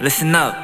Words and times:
listen 0.00 0.34
up. 0.34 0.54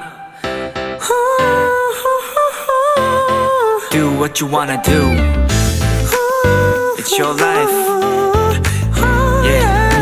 Do 3.91 4.11
what 4.19 4.41
you 4.41 4.47
wanna 4.47 4.81
do. 4.83 5.01
It's 6.99 7.19
your 7.19 7.35
life. 7.35 7.71
Yeah. 9.45 9.93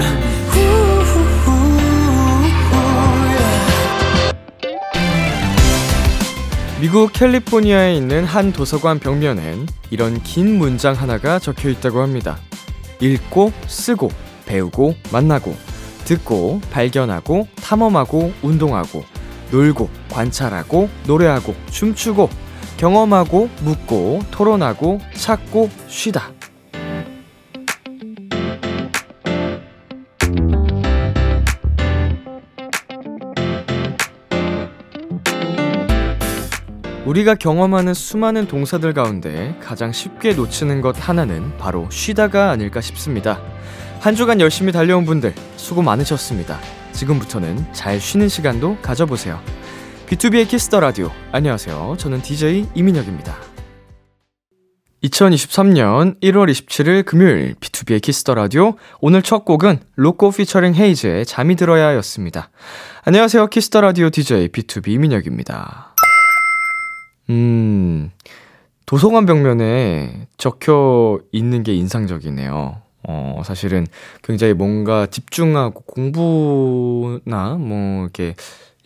미국 6.81 7.13
캘리포니아에 7.13 7.95
있는 7.95 8.25
한 8.25 8.53
도서관 8.53 8.99
벽면엔 8.99 9.67
이런 9.91 10.23
긴 10.23 10.59
문장 10.59 10.95
하나가 10.95 11.39
적혀 11.39 11.69
있다고 11.69 12.01
합니다. 12.01 12.39
읽고, 13.01 13.53
쓰고, 13.67 14.11
배우고, 14.47 14.95
만나고, 15.13 15.55
듣고, 16.05 16.61
발견하고, 16.71 17.47
탐험하고, 17.63 18.33
운동하고, 18.43 19.05
놀고, 19.51 19.91
관찰하고, 20.11 20.89
노래하고, 21.07 21.55
춤추고, 21.71 22.29
경험하고, 22.77 23.49
묻고, 23.63 24.21
토론하고, 24.31 25.01
찾고, 25.15 25.71
쉬다. 25.87 26.31
우리가 37.11 37.35
경험하는 37.35 37.93
수많은 37.93 38.47
동사들 38.47 38.95
가운데 38.95 39.57
가장 39.61 39.91
쉽게 39.91 40.33
놓치는 40.33 40.81
것 40.81 40.97
하나는 40.97 41.57
바로 41.59 41.89
쉬다가 41.91 42.51
아닐까 42.51 42.81
싶습니다. 42.81 43.41
한 43.99 44.15
주간 44.15 44.41
열심히 44.41 44.71
달려온 44.71 45.05
분들 45.05 45.35
수고 45.57 45.83
많으셨습니다. 45.83 46.61
지금부터는 46.93 47.73
잘 47.73 48.01
쉬는 48.01 48.29
시간도 48.29 48.79
가져보세요. 48.83 49.41
B2B의 50.07 50.49
키스터 50.49 50.81
라디오. 50.81 51.11
안녕하세요. 51.33 51.97
저는 51.99 52.23
DJ 52.23 52.67
이민혁입니다. 52.75 53.37
2023년 55.05 56.21
1월 56.21 56.51
27일 56.51 57.05
금요일 57.07 57.55
B2B의 57.55 58.03
키스터 58.03 58.35
라디오. 58.35 58.75
오늘 59.01 59.23
첫 59.23 59.45
곡은 59.45 59.79
로꼬 59.97 60.31
피처링 60.31 60.75
헤이즈의 60.75 61.25
잠이 61.27 61.57
들어야 61.57 61.95
였습니다. 61.97 62.51
안녕하세요. 63.05 63.47
키스터 63.47 63.81
라디오 63.81 64.11
DJ 64.11 64.49
B2B 64.49 64.89
이민혁입니다. 64.89 65.95
음, 67.31 68.11
도서관 68.85 69.25
벽면에 69.25 70.27
적혀 70.37 71.21
있는 71.33 71.63
게 71.63 71.73
인상적이네요. 71.75 72.83
어, 73.03 73.43
사실은 73.45 73.87
굉장히 74.23 74.53
뭔가 74.55 75.07
집중하고 75.07 75.81
공부나 75.83 77.55
뭐 77.55 78.03
이렇게 78.03 78.35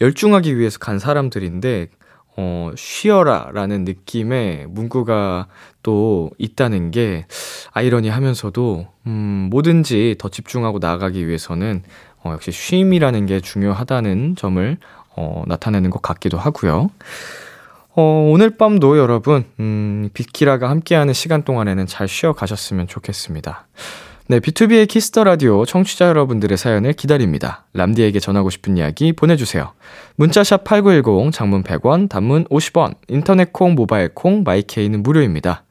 열중하기 0.01 0.59
위해서 0.59 0.79
간 0.79 0.99
사람들인데, 0.99 1.89
어, 2.37 2.73
쉬어라 2.77 3.51
라는 3.53 3.85
느낌의 3.85 4.67
문구가 4.69 5.47
또 5.83 6.31
있다는 6.39 6.91
게 6.91 7.27
아이러니 7.73 8.09
하면서도, 8.09 8.87
음, 9.07 9.49
뭐든지 9.51 10.17
더 10.19 10.29
집중하고 10.29 10.79
나아가기 10.81 11.27
위해서는 11.27 11.83
어, 12.25 12.33
역시 12.33 12.51
쉼이라는 12.51 13.27
게 13.27 13.41
중요하다는 13.41 14.37
점을 14.37 14.79
어, 15.17 15.45
나타내는 15.47 15.91
것 15.91 16.03
같기도 16.03 16.39
하고요. 16.39 16.91
어, 17.97 18.29
오늘 18.29 18.51
밤도 18.51 18.99
여러분, 18.99 19.45
음, 19.61 20.11
비키라가 20.15 20.69
함께하는 20.69 21.15
시간 21.15 21.45
동안에는 21.45 21.87
잘 21.87 22.09
쉬어 22.09 22.33
가셨으면 22.33 22.89
좋겠습니다. 22.89 23.69
네, 24.27 24.41
B2B의 24.41 24.89
키스터 24.89 25.23
라디오 25.23 25.65
청취자 25.65 26.09
여러분들의 26.09 26.57
사연을 26.57 26.95
기다립니다. 26.95 27.67
람디에게 27.75 28.19
전하고 28.19 28.51
싶은 28.51 28.77
이야기 28.79 29.13
보내주세요. 29.13 29.73
문자샵 30.17 30.65
8910, 30.65 31.31
장문 31.31 31.63
100원, 31.63 32.09
단문 32.09 32.47
50원, 32.47 32.95
인터넷 33.09 33.53
콩, 33.53 33.75
모바일 33.75 34.09
콩, 34.13 34.43
마이케이는 34.43 35.03
무료입니다. 35.03 35.65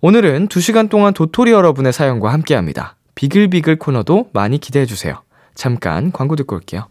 오늘은 0.00 0.48
2시간 0.48 0.90
동안 0.90 1.12
도토리 1.12 1.50
여러분의 1.50 1.92
사연과 1.92 2.32
함께 2.32 2.54
합니다. 2.54 2.96
비글비글 3.14 3.78
코너도 3.78 4.28
많이 4.32 4.58
기대해주세요. 4.58 5.22
잠깐 5.54 6.12
광고 6.12 6.36
듣고 6.36 6.56
올게요. 6.56 6.88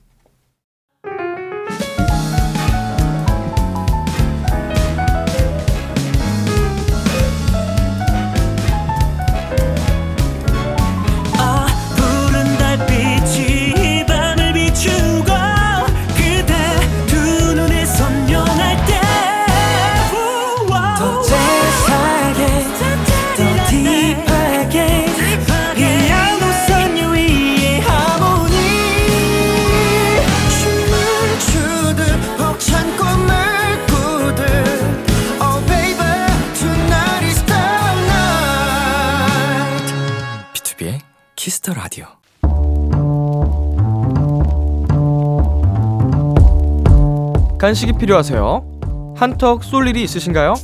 간식이 47.63 47.93
필요하세요? 47.93 49.15
한턱 49.15 49.63
쏠 49.63 49.87
일이 49.87 50.03
있으신가요? 50.03 50.55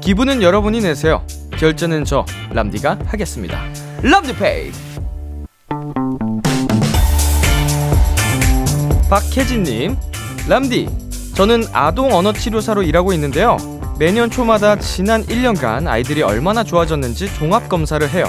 기분은 0.00 0.40
여러분이 0.40 0.80
내세요. 0.80 1.22
결제는 1.58 2.06
저 2.06 2.24
람디가 2.54 3.00
하겠습니다. 3.04 3.60
람디페이. 4.02 4.72
박혜진님, 9.10 9.98
람디, 10.48 10.88
저는 11.34 11.64
아동 11.74 12.14
언어 12.14 12.32
치료사로 12.32 12.84
일하고 12.84 13.12
있는데요. 13.12 13.58
매년 13.98 14.30
초마다 14.30 14.78
지난 14.78 15.22
1년간 15.26 15.88
아이들이 15.88 16.22
얼마나 16.22 16.64
좋아졌는지 16.64 17.34
종합 17.34 17.68
검사를 17.68 18.08
해요. 18.08 18.24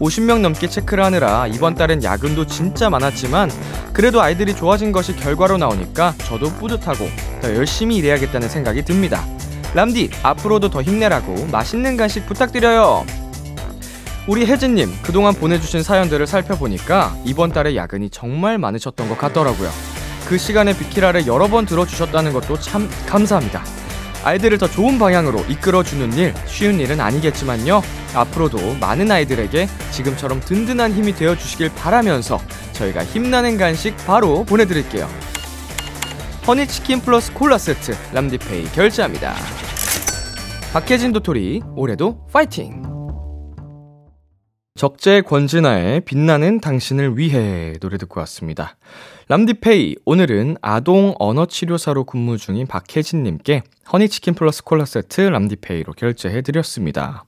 50명 0.00 0.40
넘게 0.40 0.68
체크를 0.68 1.04
하느라 1.04 1.46
이번 1.46 1.76
달엔 1.76 2.02
야근도 2.02 2.46
진짜 2.46 2.90
많았지만 2.90 3.50
그래도 3.96 4.20
아이들이 4.20 4.54
좋아진 4.54 4.92
것이 4.92 5.16
결과로 5.16 5.56
나오니까 5.56 6.12
저도 6.18 6.50
뿌듯하고 6.50 7.08
더 7.40 7.54
열심히 7.54 7.96
일해야겠다는 7.96 8.46
생각이 8.46 8.82
듭니다. 8.82 9.24
람디 9.74 10.10
앞으로도 10.22 10.68
더 10.68 10.82
힘내라고 10.82 11.46
맛있는 11.46 11.96
간식 11.96 12.26
부탁드려요. 12.26 13.06
우리 14.28 14.44
혜진님 14.44 14.90
그동안 15.02 15.32
보내주신 15.32 15.82
사연들을 15.82 16.26
살펴보니까 16.26 17.16
이번 17.24 17.52
달에 17.52 17.74
야근이 17.74 18.10
정말 18.10 18.58
많으셨던 18.58 19.08
것 19.08 19.16
같더라고요. 19.16 19.70
그 20.28 20.36
시간에 20.36 20.76
비키라를 20.76 21.26
여러 21.26 21.48
번 21.48 21.64
들어주셨다는 21.64 22.34
것도 22.34 22.60
참 22.60 22.90
감사합니다. 23.06 23.64
아이들을 24.26 24.58
더 24.58 24.66
좋은 24.66 24.98
방향으로 24.98 25.38
이끌어주는 25.48 26.12
일 26.14 26.34
쉬운 26.46 26.80
일은 26.80 27.00
아니겠지만요. 27.00 27.80
앞으로도 28.12 28.74
많은 28.80 29.08
아이들에게 29.08 29.68
지금처럼 29.92 30.40
든든한 30.40 30.94
힘이 30.94 31.14
되어 31.14 31.36
주시길 31.36 31.70
바라면서 31.76 32.40
저희가 32.72 33.04
힘나는 33.04 33.56
간식 33.56 33.96
바로 33.98 34.42
보내드릴게요. 34.42 35.08
허니치킨 36.48 37.02
플러스 37.02 37.32
콜라 37.32 37.56
세트 37.56 37.96
람디페이 38.12 38.64
결제합니다. 38.72 39.32
박혜진 40.72 41.12
도토리 41.12 41.62
올해도 41.76 42.26
파이팅! 42.32 42.95
적재 44.76 45.22
권진아의 45.22 46.02
빛나는 46.02 46.60
당신을 46.60 47.16
위해 47.16 47.72
노래 47.80 47.96
듣고 47.96 48.20
왔습니다. 48.20 48.76
람디페이 49.28 49.96
오늘은 50.04 50.58
아동 50.60 51.14
언어치료사로 51.18 52.04
근무 52.04 52.36
중인 52.36 52.66
박혜진님께 52.66 53.62
허니치킨 53.90 54.34
플러스 54.34 54.62
콜라 54.62 54.84
세트 54.84 55.22
람디페이로 55.22 55.94
결제해드렸습니다. 55.94 57.24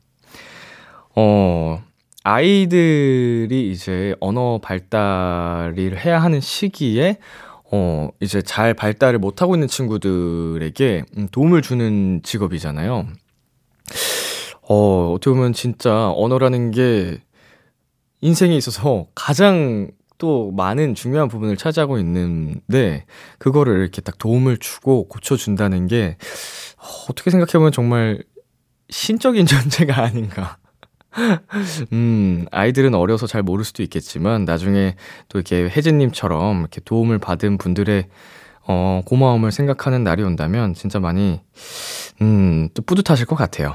어, 1.16 1.82
아이들이 2.22 3.70
이제 3.72 4.14
언어 4.20 4.60
발달을 4.62 5.98
해야 6.04 6.22
하는 6.22 6.42
시기에 6.42 7.16
어, 7.72 8.10
이제 8.20 8.42
잘 8.42 8.74
발달을 8.74 9.18
못하고 9.18 9.54
있는 9.54 9.68
친구들에게 9.68 11.04
음, 11.16 11.28
도움을 11.32 11.62
주는 11.62 12.20
직업이잖아요. 12.22 13.06
어, 14.70 15.12
어떻게 15.14 15.34
보면 15.34 15.54
진짜 15.54 16.10
언어라는 16.10 16.72
게 16.72 17.22
인생에 18.20 18.56
있어서 18.56 19.06
가장 19.14 19.90
또 20.18 20.50
많은 20.50 20.94
중요한 20.94 21.28
부분을 21.28 21.56
차지하고 21.56 21.98
있는데, 21.98 23.04
그거를 23.38 23.80
이렇게 23.80 24.00
딱 24.00 24.18
도움을 24.18 24.58
주고 24.58 25.06
고쳐준다는 25.08 25.86
게, 25.86 26.16
어, 26.76 26.86
어떻게 27.08 27.30
생각해보면 27.30 27.70
정말 27.72 28.22
신적인 28.90 29.46
존재가 29.46 30.02
아닌가. 30.02 30.58
음, 31.92 32.46
아이들은 32.50 32.94
어려서 32.94 33.26
잘 33.26 33.42
모를 33.42 33.64
수도 33.64 33.82
있겠지만, 33.84 34.44
나중에 34.44 34.96
또 35.28 35.38
이렇게 35.38 35.68
혜진님처럼 35.68 36.60
이렇게 36.60 36.80
도움을 36.84 37.18
받은 37.18 37.58
분들의 37.58 38.08
어, 38.70 39.00
고마움을 39.06 39.50
생각하는 39.50 40.04
날이 40.04 40.22
온다면 40.22 40.74
진짜 40.74 41.00
많이, 41.00 41.40
음, 42.20 42.68
또 42.74 42.82
뿌듯하실 42.82 43.24
것 43.24 43.34
같아요. 43.34 43.74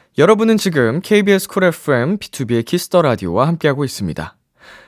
여러분은 0.17 0.57
지금 0.57 0.99
KBS 0.99 1.47
쿨 1.47 1.63
FM 1.63 2.17
B2B의 2.17 2.65
키스터 2.65 3.01
라디오와 3.01 3.47
함께하고 3.47 3.85
있습니다. 3.85 4.35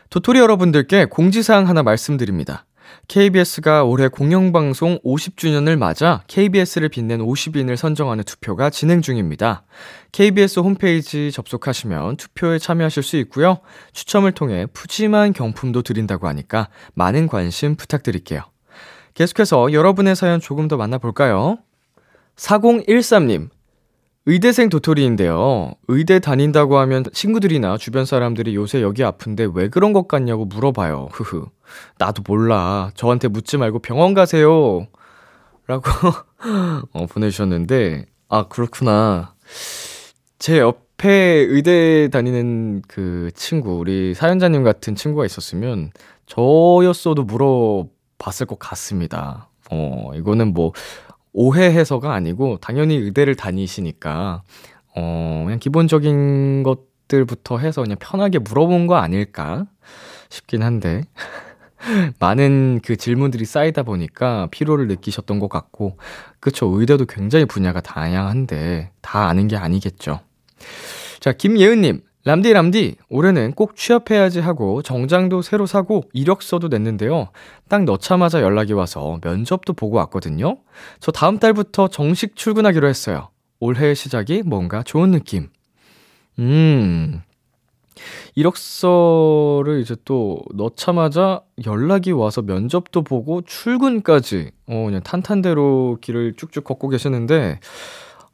도토리 0.10 0.40
여러분들께 0.40 1.06
공지사항 1.06 1.70
하나 1.70 1.82
말씀드립니다. 1.82 2.66
KBS가 3.08 3.86
올해 3.86 4.10
공영방송 4.10 5.00
50주년을 5.00 5.78
맞아 5.78 6.24
KBS를 6.28 6.90
빛낸 6.90 7.22
50인을 7.22 7.78
선정하는 7.78 8.26
투표가 8.26 8.70
진행 8.70 9.02
중입니다. 9.02 9.64
KBS 10.12 10.60
홈페이지 10.60 11.32
접속하시면 11.32 12.18
투표에 12.18 12.60
참여하실 12.60 13.02
수 13.02 13.16
있고요. 13.20 13.62
추첨을 13.94 14.34
통해 14.34 14.68
푸짐한 14.74 15.32
경품도 15.32 15.84
드린다고 15.84 16.28
하니까 16.28 16.68
많은 16.96 17.28
관심 17.28 17.76
부탁드릴게요. 17.76 18.42
계속해서 19.14 19.72
여러분의 19.72 20.18
사연 20.18 20.42
조금 20.42 20.68
더 20.68 20.76
만나볼까요? 20.76 21.60
4013님, 22.36 23.50
의대생 24.26 24.70
도토리인데요. 24.70 25.74
의대 25.90 26.20
다닌다고 26.20 26.78
하면 26.78 27.04
친구들이나 27.12 27.78
주변 27.78 28.06
사람들이 28.06 28.56
요새 28.56 28.82
여기 28.82 29.04
아픈데 29.04 29.50
왜 29.54 29.68
그런 29.68 29.92
것 29.92 30.08
같냐고 30.08 30.46
물어봐요. 30.46 31.10
흐흐. 31.12 31.46
나도 31.98 32.24
몰라. 32.26 32.92
저한테 32.96 33.28
묻지 33.28 33.58
말고 33.58 33.80
병원 33.80 34.14
가세요. 34.14 34.88
라고 35.68 35.84
어, 36.94 37.06
보내주셨는데, 37.08 38.06
아, 38.30 38.48
그렇구나. 38.48 39.34
제 40.40 40.58
옆에 40.60 41.10
의대 41.10 42.10
다니는 42.10 42.82
그 42.88 43.30
친구, 43.36 43.78
우리 43.78 44.14
사연자님 44.14 44.64
같은 44.64 44.96
친구가 44.96 45.26
있었으면 45.26 45.92
저였어도 46.28 47.24
물어봤을 47.24 48.46
것 48.48 48.58
같습니다. 48.60 49.50
어, 49.70 50.12
이거는 50.16 50.54
뭐 50.54 50.72
오해해서가 51.34 52.14
아니고 52.14 52.60
당연히 52.62 52.96
의대를 52.96 53.36
다니시니까 53.36 54.44
어 54.96 55.42
그냥 55.46 55.60
기본적인 55.60 56.64
것들부터 56.64 57.58
해서 57.58 57.82
그냥 57.82 57.98
편하게 58.00 58.40
물어본 58.40 58.88
거 58.88 58.96
아닐까 58.96 59.66
싶긴 60.30 60.64
한데 60.64 61.04
많은 62.20 62.80
그 62.84 62.96
질문들이 62.96 63.46
쌓이다 63.46 63.84
보니까 63.84 64.48
피로를 64.52 64.88
느끼셨던 64.88 65.40
것 65.40 65.50
같고 65.50 65.98
그쵸 66.40 66.68
의대도 66.68 67.06
굉장히 67.06 67.46
분야가 67.46 67.82
다양한데 67.82 68.92
다 69.02 69.28
아는 69.28 69.48
게 69.48 69.58
아니겠죠. 69.58 70.22
자 71.20 71.34
김예은님 71.34 72.02
람디 72.26 72.54
람디 72.54 72.96
올해는 73.10 73.52
꼭 73.52 73.76
취업해야지 73.76 74.40
하고 74.40 74.82
정장도 74.82 75.42
새로 75.42 75.66
사고 75.66 76.04
이력서도 76.14 76.70
냈는데요. 76.70 77.30
딱 77.68 77.84
넣자마자 77.84 78.42
연락이 78.42 78.72
와서 78.72 79.20
면접도 79.22 79.74
보고 79.74 79.98
왔거든요. 79.98 80.58
저 81.02 81.12
다음 81.12 81.38
달부터 81.38 81.90
정식 81.90 82.38
출근하기로 82.38 82.88
했어요. 82.88 83.30
올해의 83.60 83.96
시작이 83.96 84.44
뭔가 84.46 84.84
좋은 84.84 85.12
느낌. 85.12 85.50
음. 86.40 87.22
이력서를 88.36 89.82
이제 89.82 89.96
또 90.06 90.42
넣자마자 90.54 91.42
연락이 91.66 92.12
와서 92.12 92.42
면접도 92.42 93.04
보고 93.04 93.42
출근까지 93.42 94.52
어 94.68 94.86
그냥 94.86 95.04
탄탄대로 95.04 96.00
길을 96.02 96.34
쭉쭉 96.38 96.64
걷고 96.64 96.90
계시는데 96.90 97.60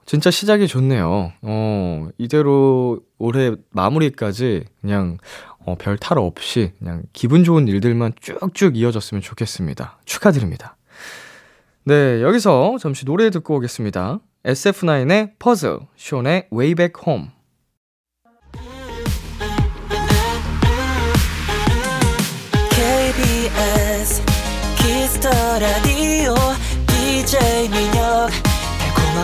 진짜 0.09 0.31
시작이 0.31 0.67
좋네요. 0.67 1.33
어, 1.43 2.07
이대로 2.17 2.99
올해 3.19 3.51
마무리까지 3.69 4.63
그냥 4.81 5.19
어, 5.59 5.75
별탈 5.75 6.17
없이 6.17 6.71
그냥 6.79 7.03
기분 7.13 7.43
좋은 7.43 7.67
일들만 7.67 8.13
쭉쭉 8.19 8.75
이어졌으면 8.75 9.21
좋겠습니다. 9.21 9.99
축하드립니다. 10.05 10.77
네, 11.83 12.23
여기서 12.23 12.77
잠시 12.79 13.05
노래 13.05 13.29
듣고 13.29 13.57
오겠습니다. 13.57 14.19
SF9의 14.45 15.33
퍼즐, 15.37 15.77
쇼의 15.95 16.47
Way 16.51 16.73
Back 16.73 17.03
Home. 17.05 17.27
키스터 24.77 25.29
라디오 25.59 25.88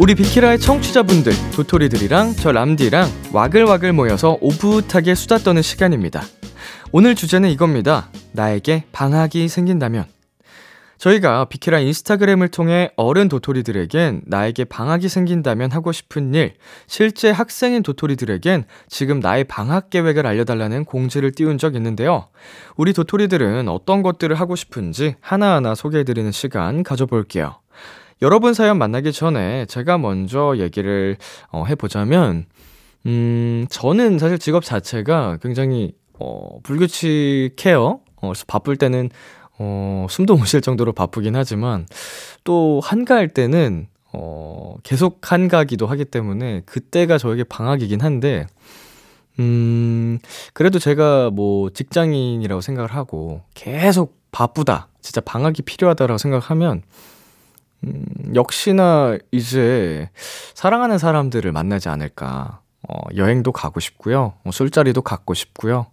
우리 0.00 0.14
비키라의 0.14 0.60
청취자분들, 0.60 1.32
도토리들이랑 1.56 2.34
저 2.34 2.52
람디랑 2.52 3.08
와글와글 3.32 3.92
모여서 3.92 4.38
오붓하게 4.40 5.16
수다 5.16 5.38
떠는 5.38 5.60
시간입니다. 5.60 6.22
오늘 6.92 7.16
주제는 7.16 7.50
이겁니다. 7.50 8.08
나에게 8.30 8.84
방학이 8.92 9.48
생긴다면. 9.48 10.04
저희가 10.98 11.46
비키라 11.46 11.80
인스타그램을 11.80 12.48
통해 12.48 12.90
어른 12.96 13.28
도토리들에겐 13.28 14.22
나에게 14.26 14.66
방학이 14.66 15.08
생긴다면 15.08 15.72
하고 15.72 15.90
싶은 15.90 16.32
일, 16.32 16.54
실제 16.86 17.30
학생인 17.30 17.82
도토리들에겐 17.82 18.66
지금 18.88 19.18
나의 19.18 19.44
방학 19.44 19.90
계획을 19.90 20.28
알려달라는 20.28 20.84
공지를 20.84 21.32
띄운 21.32 21.58
적 21.58 21.74
있는데요. 21.74 22.28
우리 22.76 22.92
도토리들은 22.92 23.68
어떤 23.68 24.02
것들을 24.02 24.34
하고 24.36 24.54
싶은지 24.54 25.16
하나하나 25.20 25.74
소개해드리는 25.74 26.30
시간 26.30 26.84
가져볼게요. 26.84 27.56
여러분 28.20 28.52
사연 28.54 28.78
만나기 28.78 29.12
전에 29.12 29.66
제가 29.66 29.98
먼저 29.98 30.56
얘기를 30.58 31.16
어, 31.50 31.64
해보자면, 31.68 32.46
음, 33.06 33.66
저는 33.70 34.18
사실 34.18 34.38
직업 34.38 34.64
자체가 34.64 35.38
굉장히, 35.40 35.92
어, 36.18 36.58
불규칙해요. 36.64 38.00
어, 38.20 38.32
바쁠 38.48 38.76
때는 38.76 39.10
어, 39.60 40.06
숨도 40.08 40.36
못 40.36 40.46
쉴 40.46 40.60
정도로 40.60 40.92
바쁘긴 40.92 41.36
하지만, 41.36 41.86
또 42.44 42.80
한가할 42.82 43.28
때는, 43.28 43.88
어, 44.12 44.76
계속 44.84 45.20
한가기도 45.32 45.86
하기 45.86 46.04
때문에, 46.06 46.62
그때가 46.66 47.18
저에게 47.18 47.44
방학이긴 47.44 48.00
한데, 48.00 48.46
음, 49.40 50.18
그래도 50.52 50.78
제가 50.78 51.30
뭐 51.30 51.70
직장인이라고 51.70 52.60
생각을 52.60 52.92
하고, 52.94 53.42
계속 53.54 54.16
바쁘다, 54.30 54.88
진짜 55.00 55.20
방학이 55.20 55.62
필요하다라고 55.62 56.18
생각하면, 56.18 56.82
음, 57.84 58.04
역시나 58.34 59.18
이제 59.30 60.10
사랑하는 60.54 60.98
사람들을 60.98 61.50
만나지 61.52 61.88
않을까. 61.88 62.60
어, 62.88 63.00
여행도 63.16 63.52
가고 63.52 63.80
싶고요. 63.80 64.34
어, 64.44 64.50
술자리도 64.50 65.02
갖고 65.02 65.34
싶고요. 65.34 65.86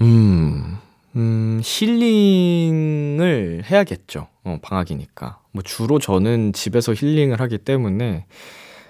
음, 0.00 0.78
음, 1.16 1.60
힐링을 1.64 3.62
해야겠죠. 3.64 4.28
어, 4.44 4.58
방학이니까. 4.62 5.38
뭐 5.52 5.62
주로 5.62 5.98
저는 5.98 6.52
집에서 6.52 6.92
힐링을 6.94 7.40
하기 7.40 7.58
때문에 7.58 8.26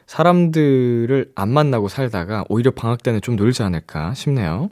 사람들을 0.07 1.33
안 1.35 1.49
만나고 1.49 1.89
살다가 1.89 2.45
오히려 2.49 2.71
방학 2.71 3.03
때는 3.03 3.21
좀 3.21 3.37
놀지 3.37 3.63
않을까 3.63 4.15
싶네요. 4.15 4.71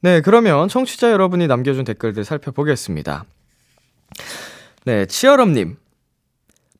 네, 0.00 0.20
그러면 0.20 0.68
청취자 0.68 1.12
여러분이 1.12 1.46
남겨준 1.46 1.84
댓글들 1.84 2.24
살펴보겠습니다. 2.24 3.24
네, 4.84 5.06
치얼업님. 5.06 5.76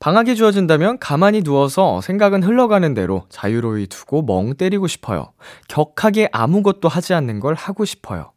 방학이 0.02 0.34
주어진다면 0.34 0.98
가만히 0.98 1.44
누워서 1.44 2.00
생각은 2.00 2.42
흘러가는 2.42 2.92
대로 2.92 3.22
자유로이 3.28 3.86
두고 3.86 4.22
멍 4.22 4.54
때리고 4.56 4.88
싶어요. 4.88 5.32
격하게 5.68 6.28
아무것도 6.32 6.88
하지 6.88 7.14
않는 7.14 7.38
걸 7.38 7.54
하고 7.54 7.84
싶어요. 7.84 8.32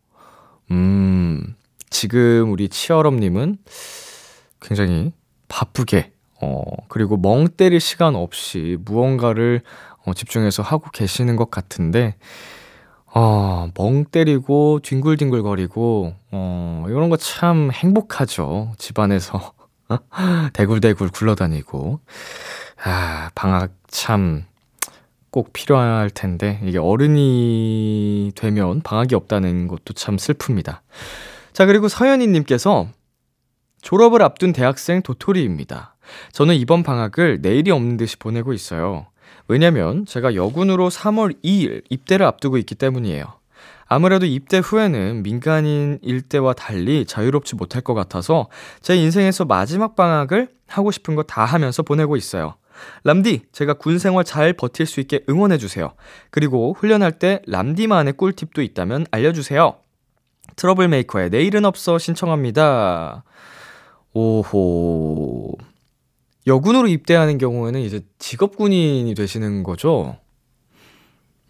음, 0.69 1.55
지금 1.89 2.51
우리 2.51 2.69
치얼업님은 2.69 3.57
굉장히 4.61 5.11
바쁘게, 5.47 6.11
어, 6.39 6.61
그리고 6.87 7.17
멍 7.17 7.47
때릴 7.47 7.79
시간 7.79 8.15
없이 8.15 8.77
무언가를 8.85 9.63
어, 10.05 10.13
집중해서 10.13 10.61
하고 10.61 10.91
계시는 10.91 11.35
것 11.35 11.49
같은데, 11.49 12.13
어, 13.11 13.69
멍 13.75 14.05
때리고 14.05 14.81
뒹굴뒹굴거리고, 14.83 16.13
어, 16.31 16.85
이런 16.89 17.09
거 17.09 17.17
참 17.17 17.71
행복하죠. 17.73 18.73
집안에서. 18.77 19.54
대굴대굴 20.53 21.09
굴러다니고. 21.09 21.99
아, 22.83 23.29
방학 23.35 23.71
참 23.87 24.45
꼭 25.35 25.51
필요할 25.51 26.09
텐데, 26.11 26.61
이게 26.63 26.77
어른이 26.77 28.31
되면 28.35 28.79
방학이 28.79 29.15
없다는 29.15 29.67
것도 29.67 29.91
참 29.93 30.15
슬픕니다. 30.15 30.79
자, 31.51 31.65
그리고 31.65 31.89
서연이님께서 31.89 32.87
졸업을 33.81 34.21
앞둔 34.21 34.53
대학생 34.53 35.01
도토리입니다. 35.01 35.97
저는 36.31 36.55
이번 36.55 36.83
방학을 36.83 37.39
내일이 37.41 37.69
없는 37.71 37.97
듯이 37.97 38.15
보내고 38.15 38.53
있어요. 38.53 39.07
왜냐면 39.49 40.05
제가 40.05 40.35
여군으로 40.35 40.89
3월 40.89 41.35
2일 41.43 41.83
입대를 41.89 42.25
앞두고 42.25 42.57
있기 42.59 42.75
때문이에요. 42.75 43.25
아무래도 43.87 44.25
입대 44.25 44.57
후에는 44.57 45.21
민간인 45.23 45.99
일대와 46.01 46.53
달리 46.53 47.05
자유롭지 47.05 47.55
못할 47.55 47.81
것 47.81 47.93
같아서 47.93 48.49
제 48.81 48.95
인생에서 48.95 49.45
마지막 49.45 49.95
방학을 49.95 50.49
하고 50.67 50.91
싶은 50.91 51.15
거 51.15 51.23
다 51.23 51.45
하면서 51.45 51.83
보내고 51.83 52.15
있어요. 52.17 52.55
람디, 53.03 53.43
제가 53.51 53.75
군 53.75 53.99
생활 53.99 54.25
잘 54.25 54.53
버틸 54.53 54.85
수 54.85 54.99
있게 54.99 55.23
응원해주세요. 55.29 55.93
그리고 56.29 56.73
훈련할 56.73 57.19
때 57.19 57.41
람디만의 57.47 58.13
꿀팁도 58.13 58.61
있다면 58.61 59.05
알려주세요. 59.11 59.75
트러블 60.55 60.87
메이커의 60.89 61.29
내일은 61.29 61.63
없어 61.65 61.97
신청합니다. 61.97 63.23
오호. 64.13 65.53
여군으로 66.47 66.87
입대하는 66.87 67.37
경우에는 67.37 67.79
이제 67.81 68.01
직업 68.19 68.55
군인이 68.55 69.13
되시는 69.15 69.63
거죠? 69.63 70.17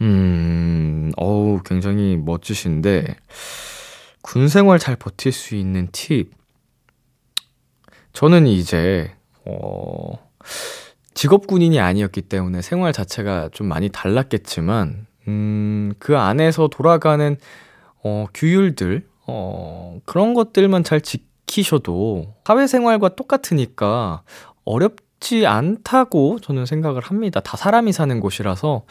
음, 0.01 1.11
어우, 1.17 1.61
굉장히 1.63 2.17
멋지신데, 2.17 3.15
군 4.21 4.47
생활 4.47 4.79
잘 4.79 4.95
버틸 4.95 5.31
수 5.31 5.55
있는 5.55 5.87
팁. 5.91 6.31
저는 8.11 8.47
이제, 8.47 9.11
어, 9.45 10.19
직업 11.13 11.47
군인이 11.47 11.79
아니었기 11.79 12.23
때문에 12.23 12.61
생활 12.61 12.91
자체가 12.91 13.49
좀 13.53 13.67
많이 13.67 13.89
달랐겠지만, 13.89 15.07
음, 15.27 15.93
그 15.99 16.17
안에서 16.17 16.67
돌아가는, 16.67 17.37
어, 18.03 18.25
규율들, 18.33 19.07
어, 19.27 19.99
그런 20.05 20.33
것들만 20.33 20.83
잘 20.83 21.01
지키셔도 21.01 22.35
사회생활과 22.45 23.09
똑같으니까 23.15 24.23
어렵지 24.65 25.47
않다고 25.47 26.39
저는 26.41 26.65
생각을 26.65 27.01
합니다. 27.01 27.39
다 27.39 27.57
사람이 27.57 27.91
사는 27.91 28.19
곳이라서, 28.19 28.83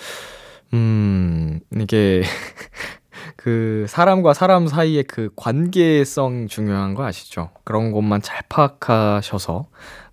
음, 0.73 1.61
이게, 1.77 2.23
그, 3.37 3.87
사람과 3.89 4.35
사람 4.35 4.67
사이의 4.67 5.05
그 5.05 5.31
관계성 5.37 6.49
중요한 6.49 6.95
거 6.95 7.05
아시죠? 7.05 7.51
그런 7.65 7.93
것만 7.93 8.23
잘 8.23 8.43
파악하셔서 8.49 9.67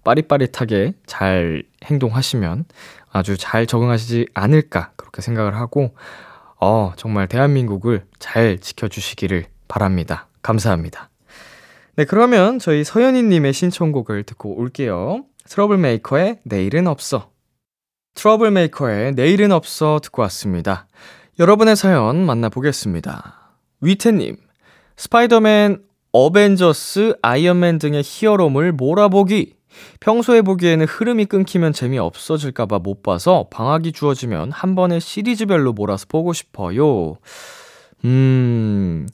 빠릿빠릿하게 0.04 0.94
잘 1.06 1.64
행동하시면 1.86 2.66
아주 3.12 3.38
잘 3.38 3.66
적응하시지 3.66 4.28
않을까, 4.34 4.92
그렇게 4.96 5.22
생각을 5.22 5.56
하고, 5.56 5.96
어, 6.60 6.94
정말 6.96 7.28
대한민국을 7.28 8.06
잘 8.20 8.60
지켜주시기를 8.60 9.46
바랍니다. 9.68 10.28
감사합니다. 10.42 11.10
네, 11.96 12.06
그러면 12.06 12.60
저희 12.60 12.84
서연이님의 12.84 13.52
신청곡을 13.54 14.24
듣고 14.24 14.58
올게요. 14.58 15.26
트러블메이커의 15.46 16.40
내일은 16.44 16.88
없어. 16.88 17.32
트러블메이커의 18.14 19.14
내일은 19.14 19.52
없어 19.52 20.00
듣고 20.04 20.22
왔습니다. 20.24 20.88
여러분의 21.40 21.76
사연 21.76 22.26
만나보겠습니다. 22.26 23.58
위태님, 23.82 24.38
스파이더맨, 24.98 25.82
어벤져스, 26.12 27.16
아이언맨 27.22 27.80
등의 27.80 28.04
히어로물 28.06 28.74
몰아보기. 28.74 29.56
평소에 30.02 30.42
보기에는 30.42 30.86
흐름이 30.86 31.26
끊기면 31.26 31.72
재미없어질까봐 31.72 32.80
못 32.80 33.02
봐서 33.02 33.48
방학이 33.50 33.94
주어지면 33.94 34.52
한 34.52 34.76
번에 34.76 35.00
시리즈별로 35.00 35.72
몰아서 35.72 36.06
보고 36.10 36.34
싶어요. 36.34 37.16
음, 38.04 39.08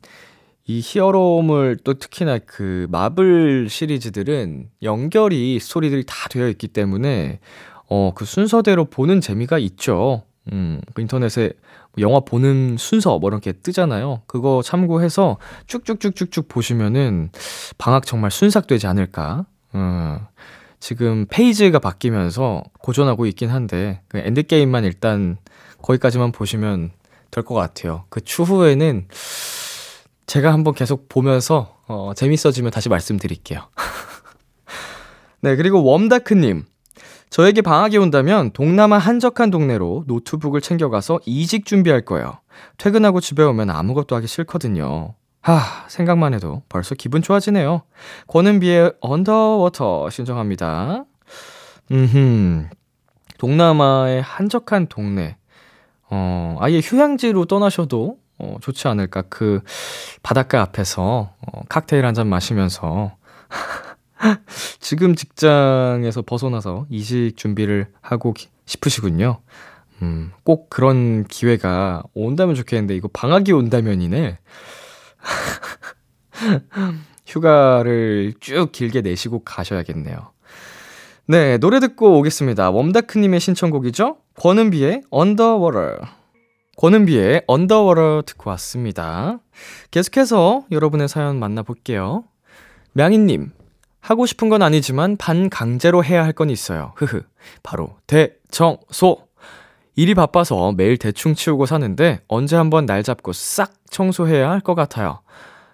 이 0.65 0.81
히어로물 0.83 1.77
또 1.83 1.93
특히나 1.93 2.39
그 2.39 2.87
마블 2.89 3.67
시리즈들은 3.69 4.69
연결이 4.81 5.59
스토리들이 5.59 6.03
다 6.05 6.27
되어 6.29 6.49
있기 6.49 6.67
때문에 6.69 7.39
어, 7.89 8.11
그 8.15 8.25
순서대로 8.25 8.85
보는 8.85 9.21
재미가 9.21 9.57
있죠. 9.59 10.23
음, 10.51 10.81
그 10.93 11.01
인터넷에 11.01 11.51
영화 11.99 12.19
보는 12.19 12.77
순서 12.77 13.17
뭐 13.19 13.29
이렇게 13.29 13.51
뜨잖아요. 13.53 14.21
그거 14.27 14.61
참고해서 14.63 15.37
쭉쭉쭉쭉쭉 15.67 16.47
보시면은 16.47 17.31
방학 17.77 18.05
정말 18.05 18.31
순삭되지 18.31 18.87
않을까. 18.87 19.45
음, 19.75 20.19
지금 20.79 21.25
페이지가 21.29 21.79
바뀌면서 21.79 22.63
고전하고 22.81 23.25
있긴 23.25 23.49
한데 23.49 24.01
그 24.07 24.19
엔드게임만 24.19 24.83
일단 24.85 25.37
거기까지만 25.81 26.31
보시면 26.31 26.91
될 27.31 27.43
것 27.43 27.55
같아요. 27.55 28.05
그 28.09 28.21
추후에는 28.21 29.07
제가 30.27 30.53
한번 30.53 30.73
계속 30.73 31.09
보면서 31.09 31.75
어, 31.87 32.11
재밌어지면 32.15 32.71
다시 32.71 32.89
말씀드릴게요. 32.89 33.67
네, 35.41 35.55
그리고 35.55 35.81
웜다크님. 35.83 36.65
저에게 37.29 37.61
방학이 37.61 37.97
온다면 37.97 38.51
동남아 38.51 38.97
한적한 38.97 39.51
동네로 39.51 40.05
노트북을 40.07 40.61
챙겨가서 40.61 41.19
이직 41.25 41.65
준비할 41.65 42.01
거예요. 42.05 42.39
퇴근하고 42.77 43.19
집에 43.19 43.43
오면 43.43 43.69
아무것도 43.69 44.15
하기 44.15 44.27
싫거든요. 44.27 45.13
하, 45.41 45.59
생각만 45.87 46.33
해도 46.33 46.63
벌써 46.69 46.95
기분 46.95 47.21
좋아지네요. 47.21 47.83
권은비의 48.27 48.93
Underwater 49.01 50.09
신청합니다. 50.09 51.05
음흠. 51.91 52.67
동남아의 53.37 54.21
한적한 54.21 54.87
동네. 54.87 55.37
어, 56.09 56.57
아예 56.59 56.79
휴양지로 56.79 57.45
떠나셔도 57.45 58.17
어, 58.39 58.57
좋지 58.61 58.87
않을까. 58.87 59.23
그 59.29 59.61
바닷가 60.23 60.61
앞에서 60.61 61.33
어, 61.39 61.61
칵테일 61.69 62.05
한 62.05 62.13
잔 62.13 62.27
마시면서 62.27 63.11
지금 64.79 65.15
직장에서 65.15 66.21
벗어나서 66.23 66.85
이직 66.89 67.37
준비를 67.37 67.87
하고 68.01 68.33
싶으시군요. 68.65 69.41
음, 70.01 70.31
꼭 70.43 70.69
그런 70.69 71.25
기회가 71.25 72.03
온다면 72.13 72.55
좋겠는데 72.55 72.95
이거 72.95 73.07
방학이 73.11 73.51
온다면이네. 73.51 74.39
휴가를 77.25 78.33
쭉 78.39 78.71
길게 78.71 79.01
내시고 79.01 79.43
가셔야겠네요. 79.43 80.31
네, 81.25 81.57
노래 81.57 81.79
듣고 81.79 82.17
오겠습니다. 82.19 82.71
웜다크님의 82.71 83.39
신청곡이죠? 83.39 84.17
권은비의 84.39 85.03
Underwater. 85.13 85.97
권은비의 86.77 87.43
Underwater 87.47 88.21
듣고 88.25 88.51
왔습니다. 88.51 89.39
계속해서 89.91 90.65
여러분의 90.71 91.09
사연 91.09 91.37
만나볼게요. 91.39 92.23
명희님, 92.93 93.51
하고 94.07 94.25
싶은 94.25 94.47
건 94.49 94.61
아니지만 94.61 95.17
반강제로 95.17 96.01
해야 96.03 96.23
할 96.23 96.31
건 96.31 96.49
있어요. 96.49 96.93
흐흐. 96.95 97.23
바로 97.61 97.97
대청소. 98.07 99.27
일이 99.95 100.13
바빠서 100.13 100.71
매일 100.71 100.97
대충 100.97 101.35
치우고 101.35 101.65
사는데 101.65 102.21
언제 102.29 102.55
한번 102.55 102.85
날 102.85 103.03
잡고 103.03 103.33
싹 103.33 103.73
청소해야 103.89 104.49
할 104.49 104.61
것 104.61 104.75
같아요. 104.75 105.19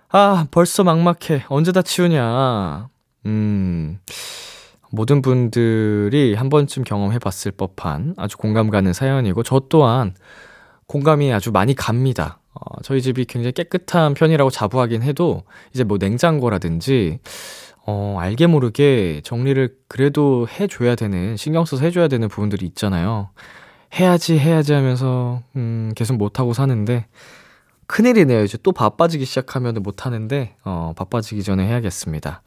아, 0.09 0.47
벌써 0.49 0.83
막막해. 0.83 1.45
언제 1.49 1.71
다 1.71 1.83
치우냐. 1.83 2.89
음, 3.27 3.99
모든 4.89 5.21
분들이 5.21 6.33
한 6.33 6.49
번쯤 6.49 6.85
경험해 6.85 7.19
봤을 7.19 7.51
법한 7.51 8.15
아주 8.17 8.37
공감 8.37 8.69
가는 8.71 8.93
사연이고, 8.93 9.43
저 9.43 9.61
또한 9.69 10.15
공감이 10.87 11.31
아주 11.31 11.51
많이 11.51 11.75
갑니다. 11.75 12.39
어, 12.53 12.81
저희 12.83 13.01
집이 13.01 13.25
굉장히 13.25 13.51
깨끗한 13.53 14.13
편이라고 14.15 14.49
자부하긴 14.49 15.03
해도 15.03 15.43
이제 15.73 15.83
뭐 15.83 15.97
냉장고라든지 15.99 17.19
어, 17.85 18.17
알게 18.19 18.47
모르게 18.47 19.21
정리를 19.23 19.75
그래도 19.87 20.47
해줘야 20.47 20.95
되는, 20.95 21.35
신경 21.35 21.65
써서 21.65 21.83
해줘야 21.83 22.07
되는 22.07 22.27
부분들이 22.29 22.65
있잖아요. 22.67 23.29
해야지, 23.93 24.39
해야지 24.39 24.73
하면서, 24.73 25.41
음, 25.55 25.91
계속 25.95 26.15
못하고 26.15 26.53
사는데, 26.53 27.07
큰일이네요. 27.87 28.43
이제 28.43 28.57
또 28.63 28.71
바빠지기 28.71 29.25
시작하면 29.25 29.75
못하는데, 29.83 30.55
어, 30.63 30.93
바빠지기 30.95 31.43
전에 31.43 31.67
해야겠습니다. 31.67 32.41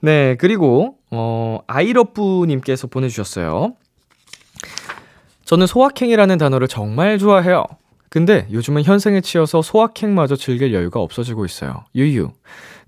네, 0.00 0.36
그리고, 0.36 0.98
어, 1.10 1.60
아이러브님께서 1.66 2.86
보내주셨어요. 2.86 3.74
저는 5.44 5.66
소확행이라는 5.66 6.36
단어를 6.36 6.68
정말 6.68 7.18
좋아해요. 7.18 7.64
근데 8.10 8.46
요즘은 8.50 8.84
현생에 8.84 9.20
치여서 9.20 9.62
소확행마저 9.62 10.36
즐길 10.36 10.72
여유가 10.72 11.00
없어지고 11.00 11.44
있어요. 11.44 11.84
유유. 11.94 12.30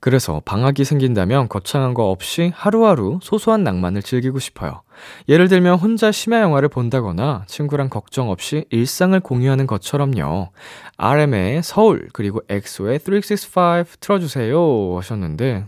그래서 0.01 0.41
방학이 0.47 0.85
생긴다면 0.85 1.49
거창한 1.49 1.93
거 1.93 2.11
없이 2.11 2.53
하루하루 2.55 3.19
소소한 3.23 3.63
낭만을 3.63 4.03
즐기고 4.03 4.39
싶어요. 4.39 4.81
예를 5.29 5.49
들면 5.49 5.79
혼자 5.79 6.11
심야 6.11 6.41
영화를 6.41 6.71
본다거나 6.71 7.45
친구랑 7.47 7.91
걱정 7.91 8.31
없이 8.31 8.65
일상을 8.71 9.19
공유하는 9.21 9.67
것처럼요. 9.67 10.53
RM의 10.97 11.63
서울 11.63 12.09
그리고 12.15 12.41
엑소의 12.49 12.99
365 12.99 13.85
틀어주세요 14.01 14.97
하셨는데 14.97 15.67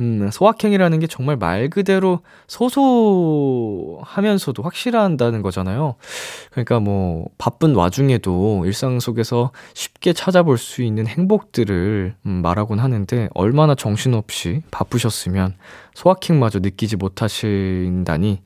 음, 0.00 0.30
소확행이라는 0.30 1.00
게 1.00 1.08
정말 1.08 1.36
말 1.36 1.68
그대로 1.68 2.20
소소하면서도 2.46 4.02
확실한다는 4.62 5.42
거잖아요. 5.42 5.96
그러니까 6.52 6.78
뭐, 6.78 7.26
바쁜 7.36 7.74
와중에도 7.74 8.64
일상 8.64 9.00
속에서 9.00 9.50
쉽게 9.74 10.12
찾아볼 10.12 10.56
수 10.56 10.82
있는 10.82 11.08
행복들을 11.08 12.14
음, 12.26 12.30
말하곤 12.30 12.78
하는데, 12.78 13.28
얼마나 13.34 13.74
정신없이 13.74 14.62
바쁘셨으면 14.70 15.54
소확행마저 15.94 16.60
느끼지 16.60 16.96
못하신다니 16.96 18.42